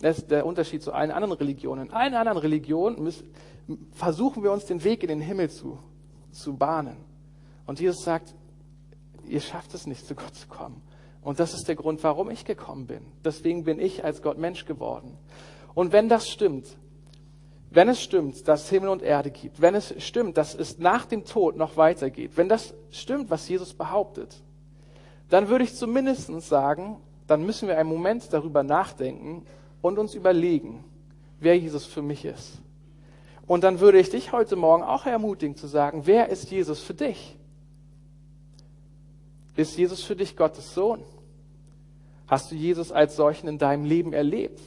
Das 0.00 0.18
ist 0.18 0.30
der 0.30 0.44
Unterschied 0.44 0.82
zu 0.82 0.92
allen 0.92 1.10
anderen 1.10 1.32
Religionen. 1.32 1.86
In 1.86 1.92
allen 1.92 2.14
anderen 2.14 2.38
Religionen 2.38 3.02
müssen, 3.02 3.28
versuchen 3.92 4.42
wir 4.42 4.52
uns 4.52 4.66
den 4.66 4.84
Weg 4.84 5.02
in 5.02 5.08
den 5.08 5.20
Himmel 5.20 5.50
zu, 5.50 5.78
zu 6.30 6.56
bahnen. 6.56 6.96
Und 7.66 7.80
Jesus 7.80 8.04
sagt, 8.04 8.34
ihr 9.26 9.40
schafft 9.40 9.74
es 9.74 9.86
nicht, 9.86 10.06
zu 10.06 10.14
Gott 10.14 10.34
zu 10.34 10.46
kommen. 10.48 10.82
Und 11.22 11.40
das 11.40 11.54
ist 11.54 11.66
der 11.66 11.74
Grund, 11.74 12.04
warum 12.04 12.30
ich 12.30 12.44
gekommen 12.44 12.86
bin. 12.86 13.00
Deswegen 13.24 13.64
bin 13.64 13.80
ich 13.80 14.04
als 14.04 14.22
Gott 14.22 14.38
Mensch 14.38 14.64
geworden. 14.64 15.18
Und 15.74 15.92
wenn 15.92 16.08
das 16.08 16.28
stimmt, 16.28 16.76
wenn 17.70 17.88
es 17.88 18.00
stimmt, 18.00 18.46
dass 18.46 18.64
es 18.64 18.70
Himmel 18.70 18.90
und 18.90 19.02
Erde 19.02 19.30
gibt, 19.30 19.60
wenn 19.60 19.74
es 19.74 19.94
stimmt, 20.02 20.36
dass 20.36 20.54
es 20.54 20.78
nach 20.78 21.04
dem 21.06 21.24
Tod 21.24 21.56
noch 21.56 21.76
weitergeht, 21.76 22.32
wenn 22.36 22.48
das 22.48 22.74
stimmt, 22.90 23.28
was 23.28 23.48
Jesus 23.48 23.74
behauptet, 23.74 24.42
dann 25.28 25.48
würde 25.48 25.64
ich 25.64 25.74
zumindest 25.74 26.30
sagen, 26.42 26.98
dann 27.26 27.44
müssen 27.44 27.66
wir 27.66 27.76
einen 27.76 27.88
Moment 27.88 28.32
darüber 28.32 28.62
nachdenken 28.62 29.44
und 29.82 29.98
uns 29.98 30.14
überlegen, 30.14 30.84
wer 31.40 31.58
Jesus 31.58 31.84
für 31.86 32.02
mich 32.02 32.24
ist. 32.24 32.58
Und 33.46 33.62
dann 33.62 33.80
würde 33.80 33.98
ich 33.98 34.10
dich 34.10 34.32
heute 34.32 34.56
Morgen 34.56 34.82
auch 34.82 35.06
ermutigen 35.06 35.56
zu 35.56 35.66
sagen, 35.66 36.02
wer 36.04 36.28
ist 36.28 36.50
Jesus 36.50 36.80
für 36.80 36.94
dich? 36.94 37.36
Ist 39.54 39.76
Jesus 39.78 40.02
für 40.02 40.16
dich 40.16 40.36
Gottes 40.36 40.74
Sohn? 40.74 41.02
Hast 42.26 42.50
du 42.50 42.56
Jesus 42.56 42.90
als 42.90 43.16
solchen 43.16 43.48
in 43.48 43.58
deinem 43.58 43.84
Leben 43.84 44.12
erlebt? 44.12 44.60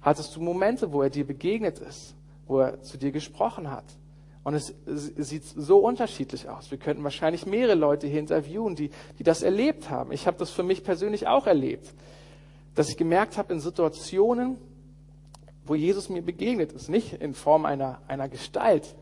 Hattest 0.00 0.34
du 0.34 0.40
Momente, 0.40 0.92
wo 0.92 1.02
er 1.02 1.10
dir 1.10 1.26
begegnet 1.26 1.78
ist, 1.78 2.14
wo 2.46 2.60
er 2.60 2.80
zu 2.82 2.96
dir 2.96 3.12
gesprochen 3.12 3.70
hat? 3.70 3.84
Und 4.42 4.54
es, 4.54 4.74
sieht 4.86 5.44
so 5.44 5.78
unterschiedlich 5.78 6.48
aus. 6.48 6.70
Wir 6.70 6.78
könnten 6.78 7.02
wahrscheinlich 7.02 7.46
mehrere 7.46 7.74
Leute 7.74 8.06
hier 8.06 8.20
interviewen, 8.20 8.76
die, 8.76 8.90
die 9.18 9.22
das 9.22 9.42
erlebt 9.42 9.88
haben. 9.88 10.12
Ich 10.12 10.26
habe 10.26 10.36
das 10.36 10.50
für 10.50 10.62
mich 10.62 10.84
persönlich 10.84 11.26
auch 11.26 11.46
erlebt, 11.46 11.94
dass 12.74 12.88
ich 12.88 12.96
gemerkt 12.96 13.38
habe 13.38 13.52
in 13.52 13.60
Situationen, 13.60 14.58
wo 15.64 15.74
Jesus 15.74 16.08
mir 16.08 16.22
begegnet 16.22 16.72
ist, 16.72 16.88
nicht 16.88 17.14
in 17.14 17.34
Form 17.34 17.64
einer, 17.64 17.98
einer 18.08 18.28
Gestalt, 18.28 18.94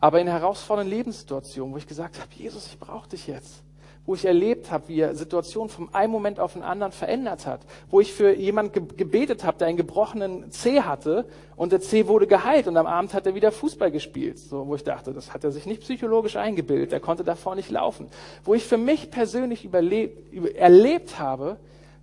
aber 0.00 0.20
in 0.20 0.28
herausfordernden 0.28 0.96
Lebenssituationen, 0.96 1.74
wo 1.74 1.78
ich 1.78 1.86
gesagt 1.86 2.20
habe, 2.20 2.28
Jesus, 2.34 2.66
ich 2.66 2.78
brauche 2.78 3.08
dich 3.08 3.26
jetzt. 3.26 3.62
Wo 4.04 4.14
ich 4.14 4.24
erlebt 4.24 4.70
habe, 4.70 4.86
wie 4.86 5.00
er 5.00 5.16
Situationen 5.16 5.68
vom 5.68 5.92
einen 5.92 6.12
Moment 6.12 6.38
auf 6.38 6.52
den 6.52 6.62
anderen 6.62 6.92
verändert 6.92 7.44
hat, 7.44 7.62
wo 7.90 7.98
ich 7.98 8.12
für 8.12 8.36
jemanden 8.36 8.96
gebetet 8.96 9.42
habe, 9.42 9.58
der 9.58 9.66
einen 9.66 9.76
gebrochenen 9.76 10.52
C 10.52 10.82
hatte 10.82 11.26
und 11.56 11.72
der 11.72 11.80
C 11.80 12.06
wurde 12.06 12.28
geheilt 12.28 12.68
und 12.68 12.76
am 12.76 12.86
Abend 12.86 13.14
hat 13.14 13.26
er 13.26 13.34
wieder 13.34 13.50
Fußball 13.50 13.90
gespielt, 13.90 14.38
so 14.38 14.68
wo 14.68 14.76
ich 14.76 14.84
dachte, 14.84 15.12
das 15.12 15.34
hat 15.34 15.42
er 15.42 15.50
sich 15.50 15.66
nicht 15.66 15.80
psychologisch 15.80 16.36
eingebildet, 16.36 16.92
er 16.92 17.00
konnte 17.00 17.24
davor 17.24 17.56
nicht 17.56 17.68
laufen, 17.68 18.06
wo 18.44 18.54
ich 18.54 18.62
für 18.62 18.78
mich 18.78 19.10
persönlich 19.10 19.64
überlebt, 19.64 20.32
über, 20.32 20.54
erlebt 20.54 21.18
habe, 21.18 21.56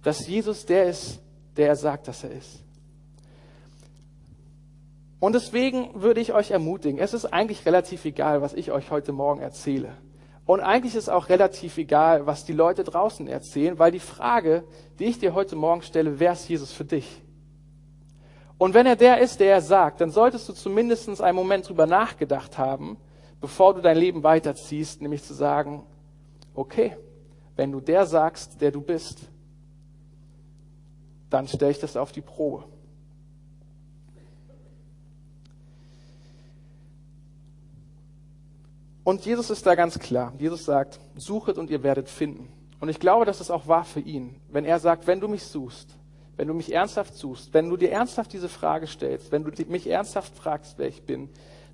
dass 0.03 0.27
Jesus 0.27 0.65
der 0.65 0.85
ist, 0.85 1.19
der 1.57 1.69
er 1.69 1.75
sagt, 1.75 2.07
dass 2.07 2.23
er 2.23 2.31
ist. 2.31 2.63
Und 5.19 5.33
deswegen 5.33 5.89
würde 6.01 6.19
ich 6.19 6.33
euch 6.33 6.51
ermutigen, 6.51 6.99
es 6.99 7.13
ist 7.13 7.25
eigentlich 7.25 7.65
relativ 7.65 8.03
egal, 8.03 8.41
was 8.41 8.53
ich 8.53 8.71
euch 8.71 8.91
heute 8.91 9.13
Morgen 9.13 9.39
erzähle 9.39 9.95
Und 10.45 10.59
eigentlich 10.59 10.95
ist 10.95 11.07
auch 11.07 11.29
relativ 11.29 11.77
egal, 11.77 12.25
was 12.25 12.43
die 12.43 12.51
Leute 12.51 12.83
draußen 12.83 13.27
erzählen, 13.29 13.79
weil 13.79 13.93
die 13.93 13.99
Frage, 13.99 14.65
die 14.99 15.05
ich 15.05 15.19
dir 15.19 15.33
heute 15.33 15.55
Morgen 15.55 15.81
stelle, 15.81 16.19
wer 16.19 16.33
ist 16.33 16.49
Jesus 16.49 16.73
für 16.73 16.83
dich? 16.83 17.21
Und 18.57 18.73
wenn 18.73 18.85
er 18.85 18.97
der 18.97 19.19
ist, 19.19 19.39
der 19.39 19.53
er 19.53 19.61
sagt, 19.61 20.01
dann 20.01 20.11
solltest 20.11 20.49
du 20.49 20.53
zumindest 20.53 21.21
einen 21.21 21.35
Moment 21.37 21.69
drüber 21.69 21.85
nachgedacht 21.85 22.57
haben, 22.57 22.97
bevor 23.39 23.73
du 23.73 23.81
dein 23.81 23.97
Leben 23.97 24.23
weiterziehst, 24.23 25.01
nämlich 25.01 25.23
zu 25.23 25.33
sagen, 25.33 25.83
okay, 26.53 26.97
wenn 27.55 27.71
du 27.71 27.79
der 27.79 28.05
sagst, 28.05 28.59
der 28.59 28.71
du 28.71 28.81
bist, 28.81 29.29
dann 31.33 31.47
stelle 31.47 31.71
ich 31.71 31.79
das 31.79 31.97
auf 31.97 32.11
die 32.11 32.21
Probe. 32.21 32.63
Und 39.03 39.25
Jesus 39.25 39.49
ist 39.49 39.65
da 39.65 39.75
ganz 39.75 39.97
klar. 39.97 40.33
Jesus 40.37 40.63
sagt, 40.63 40.99
suchet 41.15 41.57
und 41.57 41.69
ihr 41.71 41.83
werdet 41.83 42.07
finden. 42.07 42.47
Und 42.79 42.89
ich 42.89 42.99
glaube, 42.99 43.25
das 43.25 43.41
ist 43.41 43.49
auch 43.49 43.67
wahr 43.67 43.83
für 43.83 43.99
ihn. 43.99 44.35
Wenn 44.49 44.63
er 44.63 44.79
sagt, 44.79 45.07
wenn 45.07 45.19
du 45.19 45.27
mich 45.27 45.43
suchst, 45.43 45.97
wenn 46.37 46.47
du 46.47 46.53
mich 46.53 46.71
ernsthaft 46.71 47.15
suchst, 47.15 47.53
wenn 47.53 47.69
du 47.69 47.77
dir 47.77 47.91
ernsthaft 47.91 48.31
diese 48.31 48.49
Frage 48.49 48.85
stellst, 48.87 49.31
wenn 49.31 49.43
du 49.43 49.51
mich 49.67 49.87
ernsthaft 49.87 50.35
fragst, 50.35 50.77
wer 50.77 50.87
ich 50.87 51.03
bin, 51.03 51.29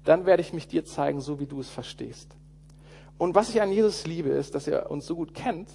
dann 0.05 0.25
werde 0.25 0.41
ich 0.41 0.53
mich 0.53 0.67
dir 0.67 0.85
zeigen, 0.85 1.19
so 1.19 1.39
wie 1.39 1.45
du 1.45 1.59
es 1.59 1.69
verstehst. 1.69 2.35
Und 3.17 3.35
was 3.35 3.49
ich 3.49 3.61
an 3.61 3.71
Jesus 3.71 4.07
liebe, 4.07 4.29
ist, 4.29 4.55
dass 4.55 4.67
er 4.67 4.89
uns 4.89 5.05
so 5.05 5.15
gut 5.15 5.33
kennt, 5.33 5.69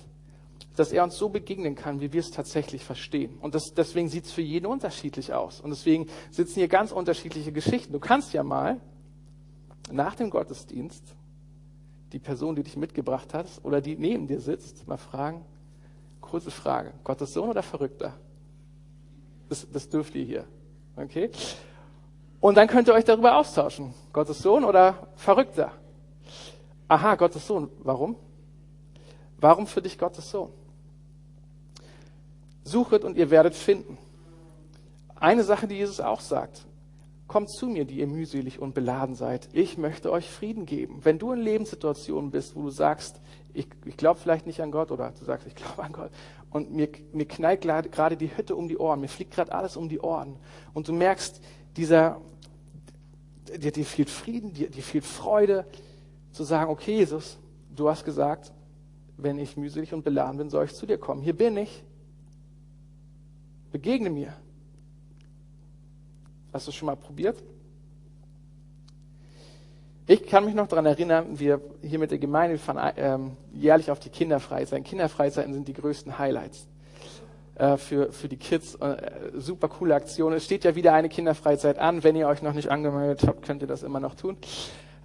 dass 0.77 0.93
er 0.93 1.05
uns 1.05 1.17
so 1.17 1.29
begegnen 1.29 1.75
kann, 1.75 2.01
wie 2.01 2.13
wir 2.13 2.21
es 2.21 2.31
tatsächlich 2.31 2.85
verstehen. 2.85 3.39
Und 3.41 3.55
das, 3.55 3.75
deswegen 3.75 4.09
sieht 4.09 4.25
es 4.25 4.33
für 4.33 4.43
jeden 4.43 4.67
unterschiedlich 4.67 5.33
aus. 5.33 5.61
Und 5.61 5.71
deswegen 5.71 6.09
sitzen 6.31 6.55
hier 6.55 6.69
ganz 6.69 6.93
unterschiedliche 6.93 7.53
Geschichten. 7.53 7.93
Du 7.93 8.01
kannst 8.01 8.33
ja 8.33 8.43
mal 8.43 8.81
nach 9.91 10.15
dem 10.15 10.31
Gottesdienst 10.31 11.05
die 12.13 12.19
Person, 12.19 12.57
die 12.57 12.63
dich 12.63 12.77
mitgebracht 12.77 13.35
hat 13.35 13.47
oder 13.63 13.81
die 13.81 13.97
neben 13.97 14.27
dir 14.27 14.41
sitzt, 14.41 14.87
mal 14.89 14.97
fragen, 14.97 15.45
kurze 16.21 16.51
Frage, 16.51 16.93
Gottes 17.05 17.33
Sohn 17.33 17.49
oder 17.49 17.63
Verrückter? 17.63 18.15
Das, 19.49 19.67
das 19.71 19.89
dürft 19.89 20.15
ihr 20.15 20.25
hier. 20.25 20.45
Okay? 20.97 21.31
Und 22.41 22.57
dann 22.57 22.69
könnt 22.69 22.89
ihr 22.89 22.95
euch 22.95 23.05
darüber 23.05 23.37
austauschen. 23.37 23.95
Gottes 24.13 24.39
Sohn 24.41 24.65
oder 24.65 25.09
Verrückter? 25.17 25.73
Aha, 26.89 27.15
Gottes 27.15 27.47
Sohn. 27.47 27.71
Warum? 27.83 28.17
Warum 29.39 29.67
für 29.67 29.83
dich 29.83 29.99
Gottes 29.99 30.31
Sohn? 30.31 30.51
Suchet 32.65 33.05
und 33.05 33.17
ihr 33.17 33.31
werdet 33.31 33.55
finden. 33.55 33.99
Eine 35.15 35.45
Sache, 35.45 35.69
die 35.69 35.77
Jesus 35.77 36.01
auch 36.01 36.21
sagt. 36.21 36.67
Kommt 37.27 37.51
zu 37.51 37.67
mir, 37.67 37.85
die 37.85 38.01
ihr 38.01 38.07
mühselig 38.07 38.59
und 38.59 38.75
beladen 38.75 39.15
seid. 39.15 39.49
Ich 39.53 39.79
möchte 39.79 40.11
euch 40.11 40.29
Frieden 40.29 40.67
geben. 40.67 41.01
Wenn 41.03 41.19
du 41.19 41.33
in 41.33 41.41
Lebenssituationen 41.41 42.31
bist, 42.31 42.55
wo 42.55 42.63
du 42.63 42.71
sagst, 42.71 43.21
ich, 43.55 43.69
ich 43.85 43.97
glaube 43.97 44.21
vielleicht 44.21 44.47
nicht 44.47 44.61
an 44.61 44.71
Gott 44.71 44.91
oder 44.91 45.13
du 45.19 45.25
sagst, 45.25 45.47
ich 45.47 45.55
glaube 45.55 45.83
an 45.83 45.93
Gott 45.93 46.11
und 46.51 46.73
mir, 46.73 46.89
mir 47.13 47.27
knallt 47.27 47.63
gerade 47.63 48.17
die 48.17 48.37
Hütte 48.37 48.57
um 48.57 48.69
die 48.69 48.77
Ohren, 48.77 49.01
mir 49.01 49.09
fliegt 49.09 49.33
gerade 49.33 49.53
alles 49.53 49.77
um 49.77 49.89
die 49.89 50.01
Ohren 50.01 50.37
und 50.73 50.89
du 50.89 50.93
merkst, 50.93 51.41
dieser, 51.77 52.21
dir, 53.57 53.73
dir 53.73 53.85
fehlt 53.85 54.11
Frieden, 54.11 54.53
dir, 54.53 54.71
dir 54.71 54.83
fehlt 54.83 55.05
Freude, 55.05 55.67
zu 56.31 56.45
sagen, 56.45 56.71
okay 56.71 56.97
Jesus, 56.97 57.39
du 57.75 57.89
hast 57.89 58.05
gesagt, 58.05 58.53
wenn 59.17 59.39
ich 59.39 59.57
mühselig 59.57 59.95
und 59.95 60.05
beladen 60.05 60.39
bin, 60.39 60.51
soll 60.51 60.65
ich 60.65 60.75
zu 60.75 60.87
dir 60.87 60.99
kommen. 60.99 61.23
Hier 61.23 61.37
bin 61.37 61.57
ich. 61.57 61.85
Begegne 63.75 64.09
mir. 64.09 64.33
Hast 66.53 66.69
du 66.69 66.71
es 66.71 66.77
schon 66.77 66.87
mal 66.87 66.95
probiert? 66.95 67.43
Ich 70.07 70.29
kann 70.29 70.45
mich 70.45 70.55
noch 70.55 70.69
daran 70.69 70.87
erinnern, 70.87 71.41
wir 71.41 71.61
hier 71.83 71.99
mit 71.99 72.13
der 72.13 72.19
Gemeinde 72.19 72.57
fahren 72.57 72.93
ähm, 72.97 73.37
jährlich 73.53 73.91
auf 73.91 73.99
die 73.99 74.11
Kinderfreizeiten. 74.11 74.85
Kinderfreizeiten 74.85 75.53
sind 75.53 75.67
die 75.67 75.73
größten 75.73 76.21
Highlights 76.21 76.69
äh, 77.57 77.77
für, 77.77 78.13
für 78.13 78.29
die 78.29 78.37
Kids. 78.37 78.77
Äh, 78.77 79.33
super 79.35 79.67
coole 79.67 79.97
Aktion. 79.97 80.33
Es 80.35 80.45
steht 80.45 80.63
ja 80.63 80.77
wieder 80.77 80.93
eine 80.93 81.09
Kinderfreizeit 81.09 81.81
an. 81.81 82.05
Wenn 82.05 82.15
ihr 82.15 82.29
euch 82.29 82.43
noch 82.43 82.53
nicht 82.53 82.71
angemeldet 82.71 83.27
habt, 83.27 83.45
könnt 83.45 83.61
ihr 83.61 83.67
das 83.67 83.83
immer 83.83 83.99
noch 83.99 84.15
tun. 84.15 84.37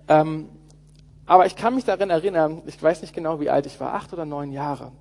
Ähm, 0.07 0.47
aber 1.25 1.47
ich 1.47 1.55
kann 1.55 1.73
mich 1.73 1.85
daran 1.85 2.11
erinnern, 2.11 2.61
ich 2.67 2.79
weiß 2.79 3.01
nicht 3.01 3.15
genau, 3.15 3.39
wie 3.39 3.49
alt 3.49 3.65
ich 3.65 3.79
war, 3.79 3.95
acht 3.95 4.13
oder 4.13 4.25
neun 4.25 4.51
Jahre. 4.51 4.91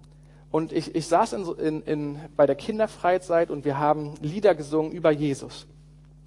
Und 0.51 0.73
ich, 0.73 0.95
ich 0.95 1.07
saß 1.07 1.35
in, 1.35 1.45
in, 1.59 1.83
in, 1.83 2.19
bei 2.37 2.47
der 2.47 2.57
Kinderfreizeit 2.57 3.51
und 3.51 3.65
wir 3.65 3.79
haben 3.79 4.15
Lieder 4.23 4.55
gesungen 4.55 4.93
über 4.93 5.11
Jesus. 5.11 5.67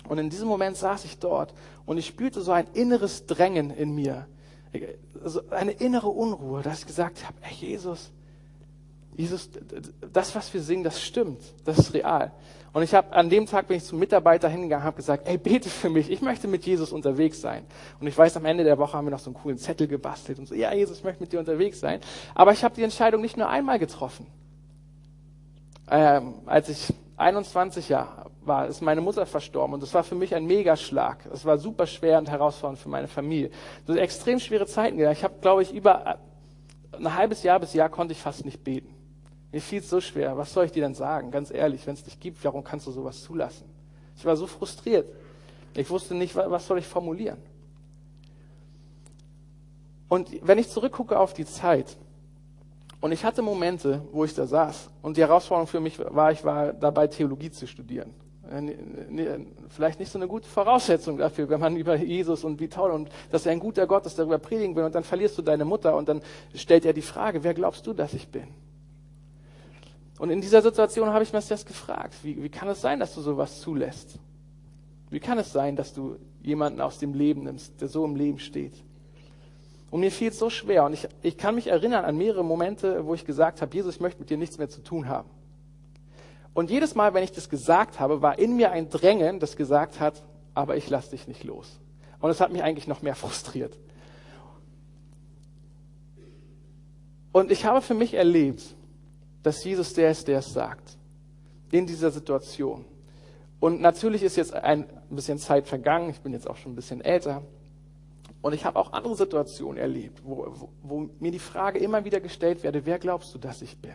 Und 0.07 0.17
in 0.17 0.29
diesem 0.29 0.47
Moment 0.47 0.77
saß 0.77 1.05
ich 1.05 1.17
dort 1.19 1.53
und 1.85 1.97
ich 1.97 2.07
spürte 2.07 2.41
so 2.41 2.51
ein 2.51 2.67
inneres 2.73 3.25
Drängen 3.25 3.71
in 3.71 3.95
mir, 3.95 4.27
so 5.23 5.41
eine 5.49 5.71
innere 5.71 6.09
Unruhe, 6.09 6.61
dass 6.61 6.79
ich 6.79 6.87
gesagt 6.87 7.25
habe, 7.25 7.35
ey 7.41 7.53
Jesus, 7.53 8.11
Jesus, 9.15 9.49
das, 10.13 10.33
was 10.35 10.53
wir 10.53 10.61
singen, 10.61 10.83
das 10.83 11.01
stimmt, 11.01 11.41
das 11.65 11.79
ist 11.79 11.93
real. 11.93 12.31
Und 12.73 12.83
ich 12.83 12.93
habe 12.93 13.11
an 13.11 13.29
dem 13.29 13.45
Tag 13.45 13.67
bin 13.67 13.77
ich 13.77 13.83
zum 13.83 13.99
Mitarbeiter 13.99 14.47
hingegangen, 14.47 14.85
habe 14.85 14.95
gesagt, 14.95 15.27
ey, 15.27 15.37
bete 15.37 15.69
für 15.69 15.89
mich, 15.89 16.09
ich 16.09 16.21
möchte 16.21 16.47
mit 16.47 16.65
Jesus 16.65 16.93
unterwegs 16.93 17.41
sein. 17.41 17.65
Und 17.99 18.07
ich 18.07 18.17
weiß, 18.17 18.37
am 18.37 18.45
Ende 18.45 18.63
der 18.63 18.77
Woche 18.77 18.93
haben 18.97 19.05
wir 19.05 19.11
noch 19.11 19.19
so 19.19 19.29
einen 19.29 19.35
coolen 19.41 19.57
Zettel 19.57 19.87
gebastelt 19.87 20.39
und 20.39 20.47
so, 20.47 20.55
ja, 20.55 20.73
Jesus, 20.73 20.99
ich 20.99 21.03
möchte 21.03 21.21
mit 21.21 21.33
dir 21.33 21.39
unterwegs 21.39 21.81
sein. 21.81 21.99
Aber 22.33 22.53
ich 22.53 22.63
habe 22.63 22.73
die 22.73 22.83
Entscheidung 22.83 23.21
nicht 23.21 23.35
nur 23.35 23.49
einmal 23.49 23.77
getroffen. 23.77 24.25
Ähm, 25.89 26.35
als 26.45 26.69
ich 26.69 26.93
21 27.17 27.89
Jahre 27.89 28.31
war, 28.45 28.67
ist 28.67 28.81
meine 28.81 29.01
Mutter 29.01 29.25
verstorben 29.25 29.73
und 29.73 29.83
das 29.83 29.93
war 29.93 30.03
für 30.03 30.15
mich 30.15 30.33
ein 30.33 30.45
Megaschlag. 30.45 31.25
Es 31.33 31.43
war 31.43 31.57
super 31.57 31.85
schwer 31.85 32.17
und 32.19 32.29
herausfordernd 32.29 32.79
für 32.79 32.89
meine 32.89 33.09
Familie. 33.09 33.51
Sind 33.85 33.97
extrem 33.97 34.39
schwere 34.39 34.65
Zeiten. 34.65 34.97
Ich 34.97 35.23
habe, 35.25 35.35
glaube 35.41 35.61
ich, 35.61 35.73
über 35.73 36.19
ein 36.93 37.15
halbes 37.15 37.43
Jahr 37.43 37.59
bis 37.59 37.73
Jahr 37.73 37.89
konnte 37.89 38.13
ich 38.13 38.19
fast 38.19 38.45
nicht 38.45 38.63
beten. 38.63 39.00
Mir 39.51 39.61
fiel 39.61 39.79
es 39.79 39.89
so 39.89 39.99
schwer. 39.99 40.37
Was 40.37 40.53
soll 40.53 40.65
ich 40.65 40.71
dir 40.71 40.83
denn 40.83 40.95
sagen? 40.95 41.31
Ganz 41.31 41.51
ehrlich, 41.51 41.85
wenn 41.85 41.93
es 41.93 42.03
dich 42.03 42.19
gibt, 42.19 42.43
warum 42.43 42.63
kannst 42.63 42.87
du 42.87 42.91
sowas 42.91 43.21
zulassen? 43.21 43.65
Ich 44.15 44.25
war 44.25 44.35
so 44.35 44.47
frustriert. 44.47 45.11
Ich 45.75 45.89
wusste 45.89 46.15
nicht, 46.15 46.35
was 46.35 46.67
soll 46.67 46.79
ich 46.79 46.87
formulieren. 46.87 47.37
Und 50.07 50.29
wenn 50.45 50.57
ich 50.57 50.69
zurückgucke 50.69 51.17
auf 51.17 51.33
die 51.33 51.45
Zeit, 51.45 51.97
und 52.99 53.11
ich 53.11 53.23
hatte 53.23 53.41
Momente, 53.41 54.05
wo 54.11 54.25
ich 54.25 54.33
da 54.33 54.45
saß, 54.45 54.89
und 55.01 55.17
die 55.17 55.21
Herausforderung 55.21 55.67
für 55.67 55.79
mich 55.79 55.97
war, 55.99 56.31
ich 56.31 56.43
war 56.43 56.73
dabei, 56.73 57.07
Theologie 57.07 57.49
zu 57.49 57.65
studieren. 57.65 58.13
Äh, 58.49 59.39
vielleicht 59.69 59.99
nicht 59.99 60.11
so 60.11 60.19
eine 60.19 60.27
gute 60.27 60.49
Voraussetzung 60.49 61.17
dafür, 61.17 61.49
wenn 61.49 61.59
man 61.59 61.77
über 61.77 61.95
Jesus 61.95 62.43
und 62.43 62.59
wie 62.59 62.67
toll 62.67 62.91
und 62.91 63.09
dass 63.31 63.45
er 63.45 63.53
ein 63.53 63.59
guter 63.59 63.87
Gott 63.87 64.05
ist, 64.05 64.19
darüber 64.19 64.37
predigen 64.37 64.75
will, 64.75 64.83
und 64.83 64.93
dann 64.93 65.03
verlierst 65.03 65.37
du 65.37 65.41
deine 65.41 65.65
Mutter 65.65 65.95
und 65.95 66.09
dann 66.09 66.21
stellt 66.53 66.85
er 66.85 66.93
die 66.93 67.01
Frage, 67.01 67.43
wer 67.43 67.53
glaubst 67.53 67.87
du, 67.87 67.93
dass 67.93 68.13
ich 68.13 68.27
bin? 68.27 68.49
Und 70.21 70.29
in 70.29 70.39
dieser 70.39 70.61
Situation 70.61 71.09
habe 71.09 71.23
ich 71.23 71.33
mir 71.33 71.41
das 71.41 71.65
gefragt. 71.65 72.13
Wie, 72.21 72.43
wie 72.43 72.49
kann 72.49 72.69
es 72.69 72.79
sein, 72.79 72.99
dass 72.99 73.15
du 73.15 73.21
sowas 73.21 73.59
zulässt? 73.59 74.19
Wie 75.09 75.19
kann 75.19 75.39
es 75.39 75.51
sein, 75.51 75.75
dass 75.75 75.95
du 75.95 76.15
jemanden 76.43 76.79
aus 76.79 76.99
dem 76.99 77.15
Leben 77.15 77.45
nimmst, 77.45 77.81
der 77.81 77.87
so 77.87 78.05
im 78.05 78.15
Leben 78.15 78.37
steht? 78.37 78.75
Und 79.89 80.01
mir 80.01 80.11
fiel 80.11 80.27
es 80.27 80.37
so 80.37 80.51
schwer. 80.51 80.85
Und 80.85 80.93
ich, 80.93 81.07
ich 81.23 81.39
kann 81.39 81.55
mich 81.55 81.65
erinnern 81.65 82.05
an 82.05 82.15
mehrere 82.15 82.45
Momente, 82.45 83.03
wo 83.07 83.15
ich 83.15 83.25
gesagt 83.25 83.63
habe, 83.63 83.75
Jesus, 83.75 83.95
ich 83.95 83.99
möchte 83.99 84.19
mit 84.19 84.29
dir 84.29 84.37
nichts 84.37 84.59
mehr 84.59 84.69
zu 84.69 84.83
tun 84.83 85.07
haben. 85.07 85.27
Und 86.53 86.69
jedes 86.69 86.93
Mal, 86.93 87.15
wenn 87.15 87.23
ich 87.23 87.31
das 87.31 87.49
gesagt 87.49 87.99
habe, 87.99 88.21
war 88.21 88.37
in 88.37 88.55
mir 88.55 88.69
ein 88.69 88.91
Drängen, 88.91 89.39
das 89.39 89.55
gesagt 89.55 89.99
hat, 89.99 90.21
aber 90.53 90.77
ich 90.77 90.87
lasse 90.87 91.09
dich 91.09 91.27
nicht 91.27 91.43
los. 91.43 91.79
Und 92.19 92.29
es 92.29 92.39
hat 92.39 92.53
mich 92.53 92.61
eigentlich 92.61 92.85
noch 92.85 93.01
mehr 93.01 93.15
frustriert. 93.23 93.75
Und 97.31 97.49
ich 97.49 97.65
habe 97.65 97.81
für 97.81 97.95
mich 97.95 98.13
erlebt, 98.13 98.61
dass 99.43 99.63
Jesus 99.63 99.93
der 99.93 100.11
ist, 100.11 100.27
der 100.27 100.39
es 100.39 100.53
sagt. 100.53 100.97
In 101.71 101.87
dieser 101.87 102.11
Situation. 102.11 102.85
Und 103.59 103.79
natürlich 103.79 104.23
ist 104.23 104.35
jetzt 104.37 104.53
ein 104.53 104.85
bisschen 105.09 105.37
Zeit 105.37 105.67
vergangen. 105.67 106.09
Ich 106.09 106.19
bin 106.19 106.33
jetzt 106.33 106.49
auch 106.49 106.57
schon 106.57 106.73
ein 106.73 106.75
bisschen 106.75 107.01
älter. 107.01 107.43
Und 108.41 108.53
ich 108.53 108.65
habe 108.65 108.79
auch 108.79 108.91
andere 108.91 109.15
Situationen 109.15 109.77
erlebt, 109.77 110.21
wo, 110.23 110.47
wo, 110.49 110.69
wo 110.81 111.09
mir 111.19 111.31
die 111.31 111.39
Frage 111.39 111.79
immer 111.79 112.03
wieder 112.03 112.19
gestellt 112.19 112.63
werde, 112.63 112.85
wer 112.85 112.97
glaubst 112.97 113.33
du, 113.35 113.37
dass 113.37 113.61
ich 113.61 113.77
bin? 113.77 113.93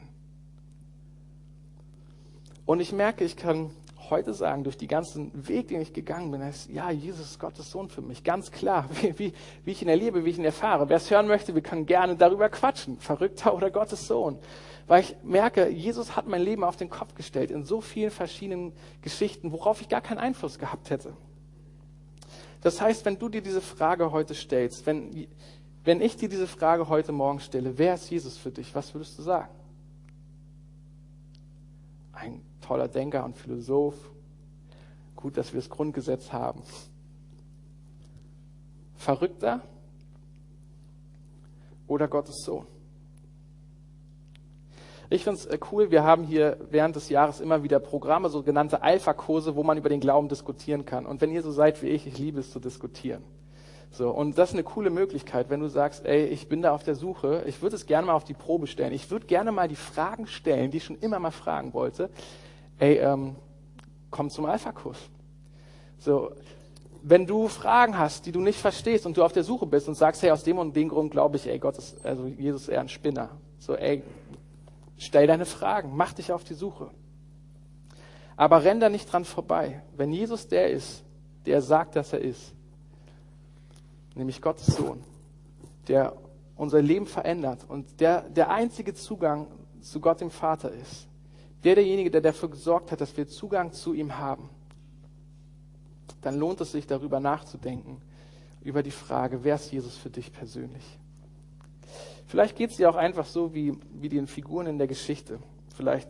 Und 2.65 2.81
ich 2.81 2.93
merke, 2.93 3.25
ich 3.25 3.37
kann 3.37 3.71
heute 4.11 4.35
sagen, 4.35 4.65
durch 4.65 4.77
die 4.77 4.87
ganzen 4.87 5.31
Weg, 5.49 5.69
den 5.69 5.81
ich 5.81 5.93
gegangen 5.93 6.31
bin, 6.31 6.41
ist, 6.43 6.71
ja, 6.71 6.91
Jesus 6.91 7.31
ist 7.31 7.39
Gottes 7.39 7.71
Sohn 7.71 7.89
für 7.89 8.03
mich. 8.03 8.25
Ganz 8.25 8.51
klar, 8.51 8.89
wie, 9.01 9.19
wie, 9.19 9.33
wie 9.65 9.71
ich 9.71 9.83
ihn 9.83 9.89
erlebe, 9.89 10.25
wie 10.25 10.31
ich 10.31 10.39
ihn 10.39 10.45
erfahre. 10.45 10.89
Wer 10.89 10.97
es 10.97 11.11
hören 11.11 11.27
möchte, 11.27 11.55
wir 11.55 11.63
können 11.63 11.87
gerne 11.87 12.17
darüber 12.17 12.49
quatschen. 12.49 12.99
Verrückter 12.99 13.55
oder 13.55 13.71
Gottes 13.71 14.07
Sohn 14.07 14.39
weil 14.87 15.03
ich 15.03 15.17
merke, 15.23 15.69
Jesus 15.69 16.15
hat 16.17 16.29
mein 16.29 16.43
Leben 16.43 16.63
auf 16.63 16.77
den 16.77 16.89
Kopf 16.89 17.15
gestellt 17.15 17.51
in 17.51 17.65
so 17.65 17.81
vielen 17.81 18.11
verschiedenen 18.11 18.73
Geschichten, 19.03 19.53
worauf 19.53 19.81
ich 19.81 19.89
gar 19.89 20.01
keinen 20.01 20.19
Einfluss 20.19 20.59
gehabt 20.59 20.91
hätte. 20.91 21.17
Das 22.63 22.81
heißt, 22.81 23.05
wenn 23.05 23.19
du 23.19 23.29
dir 23.29 23.43
diese 23.43 23.61
Frage 23.61 24.13
heute 24.13 24.35
stellst, 24.35 24.87
wenn, 24.87 25.27
wenn 25.85 26.01
ich 26.01 26.17
dir 26.17 26.29
diese 26.29 26.47
Frage 26.47 26.89
heute 26.89 27.13
Morgen 27.13 27.41
stelle, 27.41 27.79
wer 27.79 27.95
ist 27.95 28.11
Jesus 28.11 28.37
für 28.37 28.51
dich, 28.51 28.75
was 28.75 28.95
würdest 28.95 29.19
du 29.19 29.23
sagen? 29.23 29.53
Ein 32.13 32.43
toller 32.67 32.89
Denker 32.89 33.25
und 33.25 33.37
Philosoph. 33.37 33.95
Gut, 35.15 35.37
dass 35.37 35.53
wir 35.53 35.61
das 35.61 35.71
Grundgesetz 35.71 36.33
haben. 36.33 36.63
Verrückter 38.97 39.63
oder 41.87 42.09
Gottes 42.09 42.43
Sohn? 42.45 42.67
Ich 45.09 45.23
finde 45.23 45.39
es 45.39 45.47
äh, 45.47 45.59
cool, 45.71 45.93
wir 45.93 46.03
haben 46.03 46.25
hier 46.25 46.57
während 46.71 46.97
des 46.97 47.09
Jahres 47.09 47.41
immer 47.41 47.63
wieder 47.63 47.79
Programme, 47.79 48.29
sogenannte 48.29 48.83
Alpha-Kurse, 48.83 49.55
wo 49.55 49.63
man 49.63 49.79
über 49.79 49.89
den 49.89 50.01
Glauben 50.01 50.29
diskutieren 50.29 50.85
kann. 50.85 51.07
Und 51.07 51.21
wenn 51.21 51.31
ihr 51.31 51.43
so 51.43 51.53
seid 51.53 51.81
wie 51.83 51.89
ich, 51.89 52.07
ich 52.09 52.19
liebe 52.19 52.41
es 52.41 52.51
zu 52.51 52.59
diskutieren. 52.59 53.23
So, 53.93 54.11
und 54.11 54.37
das 54.37 54.51
ist 54.51 54.55
eine 54.55 54.65
coole 54.65 54.91
Möglichkeit, 54.91 55.49
wenn 55.49 55.61
du 55.61 55.69
sagst, 55.69 56.05
ey, 56.05 56.27
ich 56.27 56.49
bin 56.49 56.61
da 56.61 56.73
auf 56.73 56.83
der 56.83 56.97
Suche, 56.97 57.45
ich 57.47 57.63
würde 57.63 57.77
es 57.77 57.87
gerne 57.87 58.09
mal 58.09 58.15
auf 58.15 58.25
die 58.25 58.35
Probe 58.35 58.67
stellen. 58.67 58.93
Ich 58.93 59.11
würde 59.11 59.27
gerne 59.27 59.53
mal 59.53 59.69
die 59.69 59.77
Fragen 59.77 60.27
stellen, 60.27 60.73
die 60.73 60.79
ich 60.79 60.85
schon 60.85 60.99
immer 60.99 61.21
mal 61.21 61.31
fragen 61.31 61.73
wollte. 61.73 62.11
Ey, 62.79 62.99
ähm, 62.99 63.37
komm 64.11 64.31
zum 64.31 64.47
Alpha-Kurs. 64.47 64.99
So, 65.99 66.31
wenn 67.03 67.27
du 67.27 67.49
Fragen 67.49 67.97
hast, 67.97 68.27
die 68.27 68.33
du 68.33 68.41
nicht 68.41 68.59
verstehst 68.59 69.07
und 69.07 69.17
du 69.17 69.25
auf 69.25 69.33
der 69.33 69.45
Suche 69.45 69.67
bist 69.67 69.89
und 69.89 69.95
sagst, 69.95 70.23
hey, 70.23 70.31
aus 70.31 70.43
dem 70.43 70.59
und 70.59 70.75
dem 70.75 70.89
Grund 70.89 71.13
glaube 71.13 71.37
ich, 71.37 71.47
ey, 71.47 71.59
Gott 71.59 71.79
ist, 71.79 72.05
also 72.05 72.27
Jesus 72.27 72.63
ist 72.63 72.69
eher 72.69 72.81
ein 72.81 72.89
Spinner. 72.89 73.31
So, 73.59 73.75
ey, 73.77 74.03
stell 74.99 75.27
deine 75.27 75.47
Fragen, 75.47 75.97
mach 75.97 76.13
dich 76.13 76.33
auf 76.33 76.45
die 76.45 76.55
Suche. 76.55 76.91
Aber 78.37 78.65
renn 78.65 78.81
da 78.81 78.89
nicht 78.89 79.11
dran 79.11 79.25
vorbei. 79.25 79.83
Wenn 79.97 80.13
Jesus 80.13 80.49
der 80.49 80.71
ist, 80.71 81.05
der 81.47 81.63
sagt, 81.63 81.97
dass 81.97 82.13
er 82.13 82.21
ist, 82.21 82.53
nämlich 84.15 84.43
Gottes 84.43 84.67
Sohn, 84.67 85.03
der 85.89 86.13
unser 86.57 86.83
Leben 86.83 87.07
verändert 87.07 87.65
und 87.69 88.01
der 88.01 88.23
der 88.23 88.51
einzige 88.51 88.95
Zugang 88.95 89.47
zu 89.81 90.01
Gott 90.01 90.21
dem 90.21 90.31
Vater 90.31 90.73
ist, 90.73 91.07
der 91.67 91.75
derjenige, 91.75 92.13
der 92.13 92.21
dafür 92.21 92.49
gesorgt 92.49 92.93
hat, 92.93 93.01
dass 93.01 93.17
wir 93.17 93.27
Zugang 93.27 93.73
zu 93.73 93.93
ihm 93.93 94.19
haben, 94.19 94.49
dann 96.21 96.39
lohnt 96.39 96.61
es 96.61 96.71
sich 96.71 96.87
darüber 96.87 97.19
nachzudenken, 97.19 98.01
über 98.63 98.85
die 98.85 98.93
Frage, 98.93 99.43
wer 99.43 99.57
ist 99.57 99.73
Jesus 99.73 99.97
für 99.97 100.09
dich 100.09 100.33
persönlich? 100.33 100.85
Vielleicht 102.27 102.55
geht 102.55 102.71
es 102.71 102.77
dir 102.77 102.89
auch 102.89 102.95
einfach 102.95 103.27
so 103.27 103.53
wie, 103.53 103.77
wie 103.95 104.09
den 104.09 104.29
Figuren 104.29 104.69
in 104.69 104.79
der 104.79 104.87
Geschichte. 104.87 105.41
Vielleicht, 105.75 106.09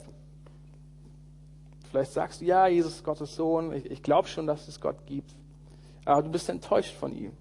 vielleicht 1.91 2.13
sagst 2.13 2.43
du, 2.43 2.45
ja, 2.45 2.67
Jesus 2.67 2.97
ist 2.97 3.05
Gottes 3.05 3.35
Sohn, 3.35 3.73
ich, 3.73 3.91
ich 3.91 4.03
glaube 4.03 4.29
schon, 4.29 4.47
dass 4.47 4.69
es 4.69 4.79
Gott 4.79 5.07
gibt, 5.07 5.35
aber 6.05 6.23
du 6.23 6.31
bist 6.31 6.51
enttäuscht 6.51 6.95
von 6.95 7.15
ihm. 7.15 7.33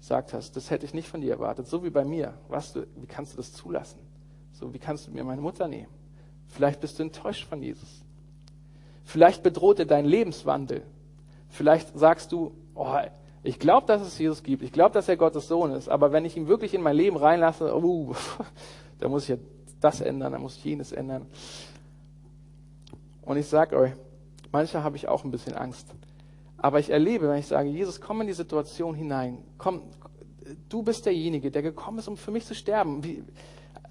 Sagt 0.00 0.32
hast, 0.32 0.56
das 0.56 0.70
hätte 0.70 0.86
ich 0.86 0.94
nicht 0.94 1.08
von 1.08 1.20
dir 1.20 1.34
erwartet, 1.34 1.68
so 1.68 1.84
wie 1.84 1.90
bei 1.90 2.04
mir. 2.04 2.34
Was, 2.48 2.74
wie 2.74 3.06
kannst 3.06 3.34
du 3.34 3.36
das 3.36 3.52
zulassen? 3.52 4.00
So, 4.50 4.74
wie 4.74 4.80
kannst 4.80 5.06
du 5.06 5.12
mir 5.12 5.22
meine 5.22 5.40
Mutter 5.40 5.68
nehmen? 5.68 6.01
Vielleicht 6.52 6.80
bist 6.80 6.98
du 6.98 7.04
enttäuscht 7.04 7.48
von 7.48 7.62
Jesus. 7.62 8.04
Vielleicht 9.04 9.42
bedroht 9.42 9.78
er 9.78 9.86
deinen 9.86 10.04
Lebenswandel. 10.04 10.82
Vielleicht 11.48 11.98
sagst 11.98 12.30
du, 12.30 12.52
oh, 12.74 12.94
ich 13.42 13.58
glaube, 13.58 13.86
dass 13.86 14.02
es 14.02 14.18
Jesus 14.18 14.42
gibt. 14.42 14.62
Ich 14.62 14.70
glaube, 14.70 14.92
dass 14.92 15.08
er 15.08 15.16
Gottes 15.16 15.48
Sohn 15.48 15.72
ist. 15.72 15.88
Aber 15.88 16.12
wenn 16.12 16.26
ich 16.26 16.36
ihn 16.36 16.48
wirklich 16.48 16.74
in 16.74 16.82
mein 16.82 16.94
Leben 16.94 17.16
reinlasse, 17.16 17.74
uh, 17.82 18.14
da 18.98 19.08
muss 19.08 19.24
ich 19.24 19.30
ja 19.30 19.36
das 19.80 20.02
ändern, 20.02 20.32
da 20.32 20.38
muss 20.38 20.58
ich 20.58 20.64
jenes 20.64 20.92
ändern. 20.92 21.26
Und 23.22 23.38
ich 23.38 23.46
sage 23.46 23.76
euch, 23.76 23.92
manchmal 24.52 24.84
habe 24.84 24.96
ich 24.96 25.08
auch 25.08 25.24
ein 25.24 25.30
bisschen 25.30 25.54
Angst. 25.54 25.88
Aber 26.58 26.80
ich 26.80 26.90
erlebe, 26.90 27.30
wenn 27.30 27.38
ich 27.38 27.46
sage, 27.46 27.70
Jesus, 27.70 27.98
komm 27.98 28.20
in 28.20 28.26
die 28.26 28.34
Situation 28.34 28.94
hinein. 28.94 29.38
Komm, 29.56 29.84
du 30.68 30.82
bist 30.82 31.06
derjenige, 31.06 31.50
der 31.50 31.62
gekommen 31.62 31.98
ist, 31.98 32.08
um 32.08 32.18
für 32.18 32.30
mich 32.30 32.44
zu 32.44 32.54
sterben. 32.54 33.02
Wie, 33.02 33.24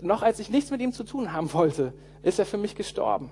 noch 0.02 0.22
als 0.22 0.40
ich 0.40 0.50
nichts 0.50 0.72
mit 0.72 0.82
ihm 0.82 0.94
zu 0.94 1.04
tun 1.04 1.34
haben 1.34 1.52
wollte, 1.54 1.94
ist 2.24 2.40
er 2.40 2.46
für 2.46 2.58
mich 2.58 2.76
gestorben. 2.76 3.32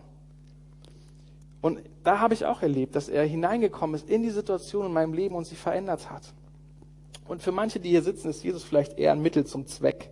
Und 1.62 1.82
da 2.03 2.19
habe 2.19 2.34
ich 2.34 2.45
auch 2.45 2.62
erlebt, 2.62 2.95
dass 2.95 3.10
er 3.10 3.25
hineingekommen 3.25 3.95
ist 3.95 4.10
in 4.10 4.23
die 4.23 4.29
Situation 4.29 4.86
in 4.86 4.93
meinem 4.93 5.13
Leben 5.13 5.36
und 5.36 5.45
sie 5.45 5.55
verändert 5.55 6.10
hat. 6.10 6.34
Und 7.27 7.43
für 7.43 7.51
manche, 7.51 7.79
die 7.79 7.89
hier 7.89 8.01
sitzen, 8.01 8.29
ist 8.29 8.43
Jesus 8.43 8.63
vielleicht 8.63 8.97
eher 8.97 9.12
ein 9.12 9.21
Mittel 9.21 9.45
zum 9.45 9.67
Zweck. 9.67 10.10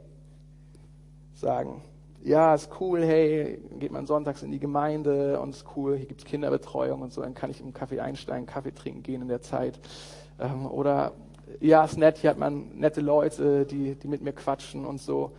Sagen, 1.33 1.81
ja, 2.23 2.53
ist 2.53 2.69
cool, 2.81 3.03
hey, 3.03 3.61
geht 3.79 3.91
man 3.91 4.05
sonntags 4.05 4.43
in 4.43 4.51
die 4.51 4.59
Gemeinde 4.59 5.39
und 5.39 5.51
ist 5.51 5.65
cool, 5.75 5.95
hier 5.95 6.07
gibt's 6.07 6.25
Kinderbetreuung 6.25 7.01
und 7.01 7.13
so, 7.13 7.21
dann 7.21 7.33
kann 7.33 7.49
ich 7.49 7.61
im 7.61 7.73
Kaffee 7.73 8.01
einsteigen, 8.01 8.45
Kaffee 8.45 8.73
trinken 8.73 9.03
gehen 9.03 9.21
in 9.21 9.29
der 9.29 9.41
Zeit. 9.41 9.79
Ähm, 10.39 10.65
oder 10.65 11.13
ja, 11.61 11.85
ist 11.85 11.97
nett, 11.97 12.17
hier 12.17 12.31
hat 12.31 12.37
man 12.37 12.77
nette 12.77 13.01
Leute, 13.01 13.65
die, 13.65 13.95
die 13.95 14.07
mit 14.07 14.21
mir 14.21 14.33
quatschen 14.33 14.85
und 14.85 14.99
so. 14.99 15.31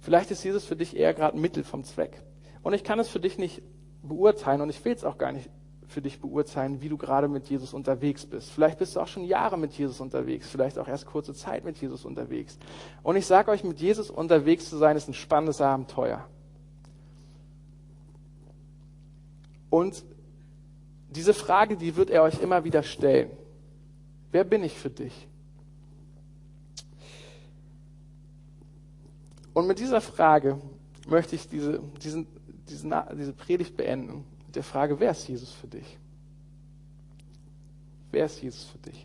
Vielleicht 0.00 0.30
ist 0.30 0.44
Jesus 0.44 0.64
für 0.64 0.76
dich 0.76 0.96
eher 0.96 1.14
gerade 1.14 1.36
Mittel 1.36 1.64
vom 1.64 1.84
Zweck. 1.84 2.22
Und 2.62 2.72
ich 2.72 2.84
kann 2.84 2.98
es 2.98 3.08
für 3.08 3.20
dich 3.20 3.38
nicht 3.38 3.62
beurteilen 4.02 4.60
und 4.60 4.70
ich 4.70 4.84
will 4.84 4.92
es 4.92 5.04
auch 5.04 5.18
gar 5.18 5.32
nicht 5.32 5.50
für 5.88 6.02
dich 6.02 6.20
beurteilen, 6.20 6.82
wie 6.82 6.88
du 6.88 6.98
gerade 6.98 7.28
mit 7.28 7.48
Jesus 7.48 7.72
unterwegs 7.72 8.26
bist. 8.26 8.50
Vielleicht 8.50 8.78
bist 8.78 8.94
du 8.94 9.00
auch 9.00 9.08
schon 9.08 9.24
Jahre 9.24 9.56
mit 9.58 9.72
Jesus 9.72 10.00
unterwegs, 10.00 10.48
vielleicht 10.48 10.78
auch 10.78 10.86
erst 10.86 11.06
kurze 11.06 11.32
Zeit 11.32 11.64
mit 11.64 11.78
Jesus 11.78 12.04
unterwegs. 12.04 12.58
Und 13.02 13.16
ich 13.16 13.26
sage 13.26 13.50
euch, 13.50 13.64
mit 13.64 13.80
Jesus 13.80 14.10
unterwegs 14.10 14.68
zu 14.68 14.76
sein, 14.76 14.96
ist 14.96 15.08
ein 15.08 15.14
spannendes 15.14 15.60
Abenteuer. 15.60 16.26
Und 19.70 20.04
diese 21.10 21.34
Frage, 21.34 21.76
die 21.76 21.96
wird 21.96 22.10
er 22.10 22.22
euch 22.22 22.40
immer 22.40 22.64
wieder 22.64 22.82
stellen. 22.82 23.30
Wer 24.30 24.44
bin 24.44 24.62
ich 24.62 24.78
für 24.78 24.90
dich? 24.90 25.27
Und 29.58 29.66
mit 29.66 29.80
dieser 29.80 30.00
Frage 30.00 30.60
möchte 31.08 31.34
ich 31.34 31.48
diese, 31.48 31.80
diesen, 32.00 32.28
diesen, 32.68 32.94
diese 33.18 33.32
Predigt 33.32 33.76
beenden 33.76 34.24
mit 34.46 34.54
der 34.54 34.62
Frage, 34.62 35.00
wer 35.00 35.10
ist 35.10 35.26
Jesus 35.26 35.50
für 35.50 35.66
dich? 35.66 35.98
Wer 38.12 38.26
ist 38.26 38.40
Jesus 38.40 38.66
für 38.66 38.78
dich? 38.78 39.04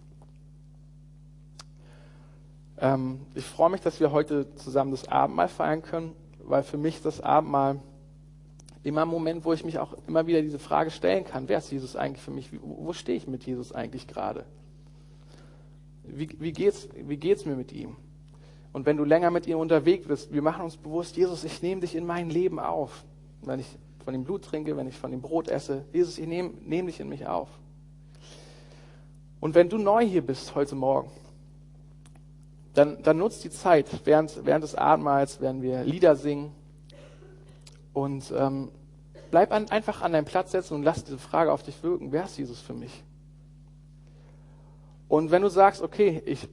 Ähm, 2.78 3.22
ich 3.34 3.46
freue 3.46 3.72
mich, 3.72 3.82
dass 3.82 4.00
wir 4.00 4.12
heute 4.12 4.54
zusammen 4.54 4.92
das 4.92 5.08
Abendmahl 5.08 5.48
feiern 5.48 5.82
können, 5.82 6.14
weil 6.44 6.62
für 6.62 6.78
mich 6.78 7.02
das 7.02 7.20
Abendmahl 7.20 7.80
immer 8.84 9.02
ein 9.02 9.08
Moment, 9.08 9.46
wo 9.46 9.54
ich 9.54 9.66
mich 9.66 9.80
auch 9.80 9.96
immer 10.08 10.28
wieder 10.28 10.44
diese 10.44 10.60
Frage 10.60 10.92
stellen 10.92 11.26
kann, 11.26 11.50
wer 11.50 11.58
ist 11.58 11.72
Jesus 11.72 11.96
eigentlich 11.96 12.22
für 12.22 12.30
mich? 12.30 12.52
Wo, 12.62 12.94
stehe 12.94 13.18
ich 13.18 13.26
mit 13.26 13.44
Jesus 13.44 13.72
eigentlich 13.72 14.06
gerade? 14.06 14.46
Wie, 16.04 16.30
wie 16.40 16.52
geht's, 16.52 16.90
wie 16.96 17.18
geht's 17.18 17.44
mir 17.44 17.56
mit 17.56 17.72
ihm? 17.72 17.96
Und 18.74 18.86
wenn 18.86 18.98
du 18.98 19.06
länger 19.06 19.32
mit 19.32 19.48
ihm 19.48 19.58
unterwegs 19.58 20.08
bist, 20.08 20.34
wir 20.34 20.42
machen 20.42 20.64
uns 20.64 20.76
bewusst, 20.76 21.16
Jesus, 21.16 21.44
ich 21.44 21.62
nehme 21.62 21.82
dich 21.82 21.96
in 21.96 22.06
mein 22.06 22.30
Leben 22.30 22.60
auf 22.60 23.06
wenn 23.48 23.60
ich 23.60 23.78
von 24.04 24.14
dem 24.14 24.24
Blut 24.24 24.44
trinke, 24.44 24.76
wenn 24.76 24.88
ich 24.88 24.98
von 24.98 25.12
dem 25.12 25.22
Brot 25.22 25.48
esse. 25.48 25.86
Jesus, 25.94 26.18
ich 26.18 26.28
nehme 26.28 26.52
nehm 26.66 26.88
dich 26.88 27.00
in 27.00 27.10
mich 27.10 27.26
auf. 27.28 27.48
Und 29.40 29.56
wenn 29.56 29.70
du 29.70 29.78
neu 29.78 30.06
hier 30.06 30.26
bist 30.26 30.56
heute 30.56 30.76
Morgen, 30.76 31.12
dann, 32.74 33.02
dann 33.04 33.18
nutzt 33.18 33.44
die 33.44 33.50
Zeit. 33.50 33.88
Während, 34.06 34.46
während 34.46 34.64
des 34.64 34.76
Abendmahls 34.76 35.42
werden 35.42 35.62
wir 35.62 35.84
Lieder 35.84 36.16
singen. 36.16 36.52
Und 37.94 38.34
ähm, 38.36 38.70
bleib 39.30 39.52
an, 39.52 39.70
einfach 39.70 40.02
an 40.02 40.14
deinem 40.14 40.26
Platz 40.26 40.52
sitzen 40.52 40.74
und 40.74 40.84
lass 40.84 41.04
diese 41.04 41.20
Frage 41.20 41.52
auf 41.52 41.64
dich 41.64 41.82
wirken. 41.84 42.12
Wer 42.12 42.24
ist 42.24 42.38
Jesus 42.38 42.60
für 42.60 42.74
mich? 42.74 43.04
Und 45.08 45.30
wenn 45.30 45.44
du 45.44 45.50
sagst, 45.50 45.82
okay, 45.82 46.24
ich, 46.26 46.48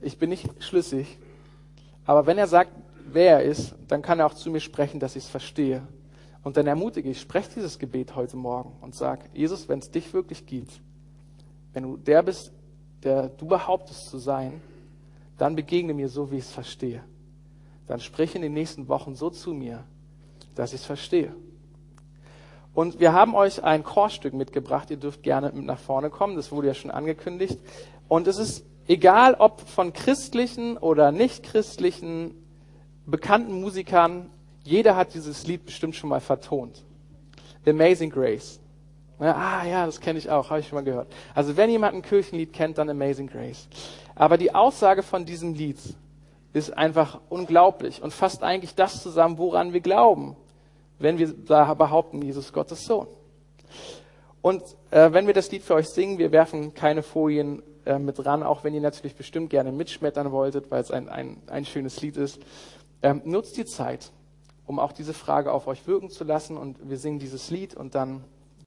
ich 0.00 0.18
bin 0.18 0.30
nicht 0.30 0.62
schlüssig, 0.62 1.18
aber 2.08 2.24
wenn 2.24 2.38
er 2.38 2.46
sagt, 2.46 2.70
wer 3.12 3.40
er 3.40 3.42
ist, 3.42 3.74
dann 3.86 4.00
kann 4.00 4.18
er 4.18 4.24
auch 4.24 4.32
zu 4.32 4.50
mir 4.50 4.60
sprechen, 4.60 4.98
dass 4.98 5.14
ich 5.14 5.24
es 5.24 5.28
verstehe. 5.28 5.86
Und 6.42 6.56
dann 6.56 6.66
ermutige 6.66 7.10
ich, 7.10 7.20
spreche 7.20 7.50
dieses 7.56 7.78
Gebet 7.78 8.16
heute 8.16 8.38
Morgen 8.38 8.72
und 8.80 8.94
sag, 8.94 9.28
Jesus, 9.34 9.68
wenn 9.68 9.80
es 9.80 9.90
dich 9.90 10.14
wirklich 10.14 10.46
gibt, 10.46 10.80
wenn 11.74 11.82
du 11.82 11.98
der 11.98 12.22
bist, 12.22 12.50
der 13.02 13.28
du 13.28 13.46
behauptest 13.46 14.08
zu 14.08 14.16
sein, 14.16 14.62
dann 15.36 15.54
begegne 15.54 15.92
mir 15.92 16.08
so, 16.08 16.30
wie 16.30 16.36
ich 16.36 16.44
es 16.44 16.50
verstehe. 16.50 17.04
Dann 17.86 18.00
sprich 18.00 18.34
in 18.34 18.40
den 18.40 18.54
nächsten 18.54 18.88
Wochen 18.88 19.14
so 19.14 19.28
zu 19.28 19.52
mir, 19.52 19.84
dass 20.54 20.72
ich 20.72 20.80
es 20.80 20.86
verstehe. 20.86 21.34
Und 22.72 23.00
wir 23.00 23.12
haben 23.12 23.34
euch 23.34 23.64
ein 23.64 23.84
Chorstück 23.84 24.32
mitgebracht. 24.32 24.90
Ihr 24.90 24.96
dürft 24.96 25.22
gerne 25.22 25.52
mit 25.52 25.66
nach 25.66 25.78
vorne 25.78 26.08
kommen. 26.08 26.36
Das 26.36 26.52
wurde 26.52 26.68
ja 26.68 26.74
schon 26.74 26.90
angekündigt. 26.90 27.58
Und 28.08 28.26
es 28.26 28.38
ist 28.38 28.64
egal, 28.88 29.34
ob 29.38 29.60
von 29.60 29.92
christlichen 29.92 30.76
oder 30.76 31.12
nicht 31.12 31.44
christlichen 31.44 32.34
bekannten 33.06 33.60
Musikern 33.60 34.30
jeder 34.64 34.96
hat 34.96 35.14
dieses 35.14 35.46
Lied 35.46 35.64
bestimmt 35.64 35.96
schon 35.96 36.10
mal 36.10 36.20
vertont. 36.20 36.84
Amazing 37.66 38.10
Grace. 38.10 38.60
Ja, 39.18 39.34
ah 39.34 39.66
ja, 39.66 39.86
das 39.86 40.00
kenne 40.00 40.18
ich 40.18 40.30
auch, 40.30 40.50
habe 40.50 40.60
ich 40.60 40.68
schon 40.68 40.76
mal 40.76 40.84
gehört. 40.84 41.08
Also 41.34 41.56
wenn 41.56 41.70
jemand 41.70 41.94
ein 41.94 42.02
Kirchenlied 42.02 42.52
kennt, 42.52 42.78
dann 42.78 42.88
Amazing 42.90 43.28
Grace. 43.28 43.66
Aber 44.14 44.36
die 44.36 44.54
Aussage 44.54 45.02
von 45.02 45.24
diesem 45.24 45.54
Lied 45.54 45.78
ist 46.52 46.76
einfach 46.76 47.20
unglaublich 47.28 48.02
und 48.02 48.12
fasst 48.12 48.42
eigentlich 48.42 48.74
das 48.74 49.02
zusammen, 49.02 49.38
woran 49.38 49.72
wir 49.72 49.80
glauben, 49.80 50.36
wenn 50.98 51.18
wir 51.18 51.28
da 51.32 51.72
behaupten, 51.74 52.22
Jesus 52.22 52.52
Gottes 52.52 52.84
Sohn. 52.84 53.06
Und 54.42 54.62
äh, 54.90 55.12
wenn 55.12 55.26
wir 55.26 55.34
das 55.34 55.50
Lied 55.50 55.62
für 55.62 55.74
euch 55.74 55.88
singen, 55.88 56.18
wir 56.18 56.30
werfen 56.30 56.74
keine 56.74 57.02
Folien 57.02 57.62
äh, 57.88 57.98
mit 57.98 58.24
ran, 58.24 58.42
auch 58.42 58.62
wenn 58.62 58.74
ihr 58.74 58.80
natürlich 58.80 59.16
bestimmt 59.16 59.50
gerne 59.50 59.72
mitschmettern 59.72 60.30
wolltet, 60.30 60.70
weil 60.70 60.80
es 60.80 60.90
ein, 60.90 61.08
ein, 61.08 61.38
ein 61.48 61.64
schönes 61.64 62.00
Lied 62.00 62.16
ist. 62.16 62.40
Ähm, 63.02 63.22
nutzt 63.24 63.56
die 63.56 63.64
Zeit 63.64 64.12
um 64.68 64.78
auch 64.78 64.92
diese 64.92 65.14
Frage 65.14 65.50
auf 65.50 65.66
euch 65.66 65.86
wirken 65.86 66.10
zu 66.10 66.24
lassen. 66.24 66.56
Und 66.56 66.88
wir 66.88 66.98
singen 66.98 67.18
dieses 67.18 67.50
Lied 67.50 67.74
und 67.74 67.94
dann 67.94 68.22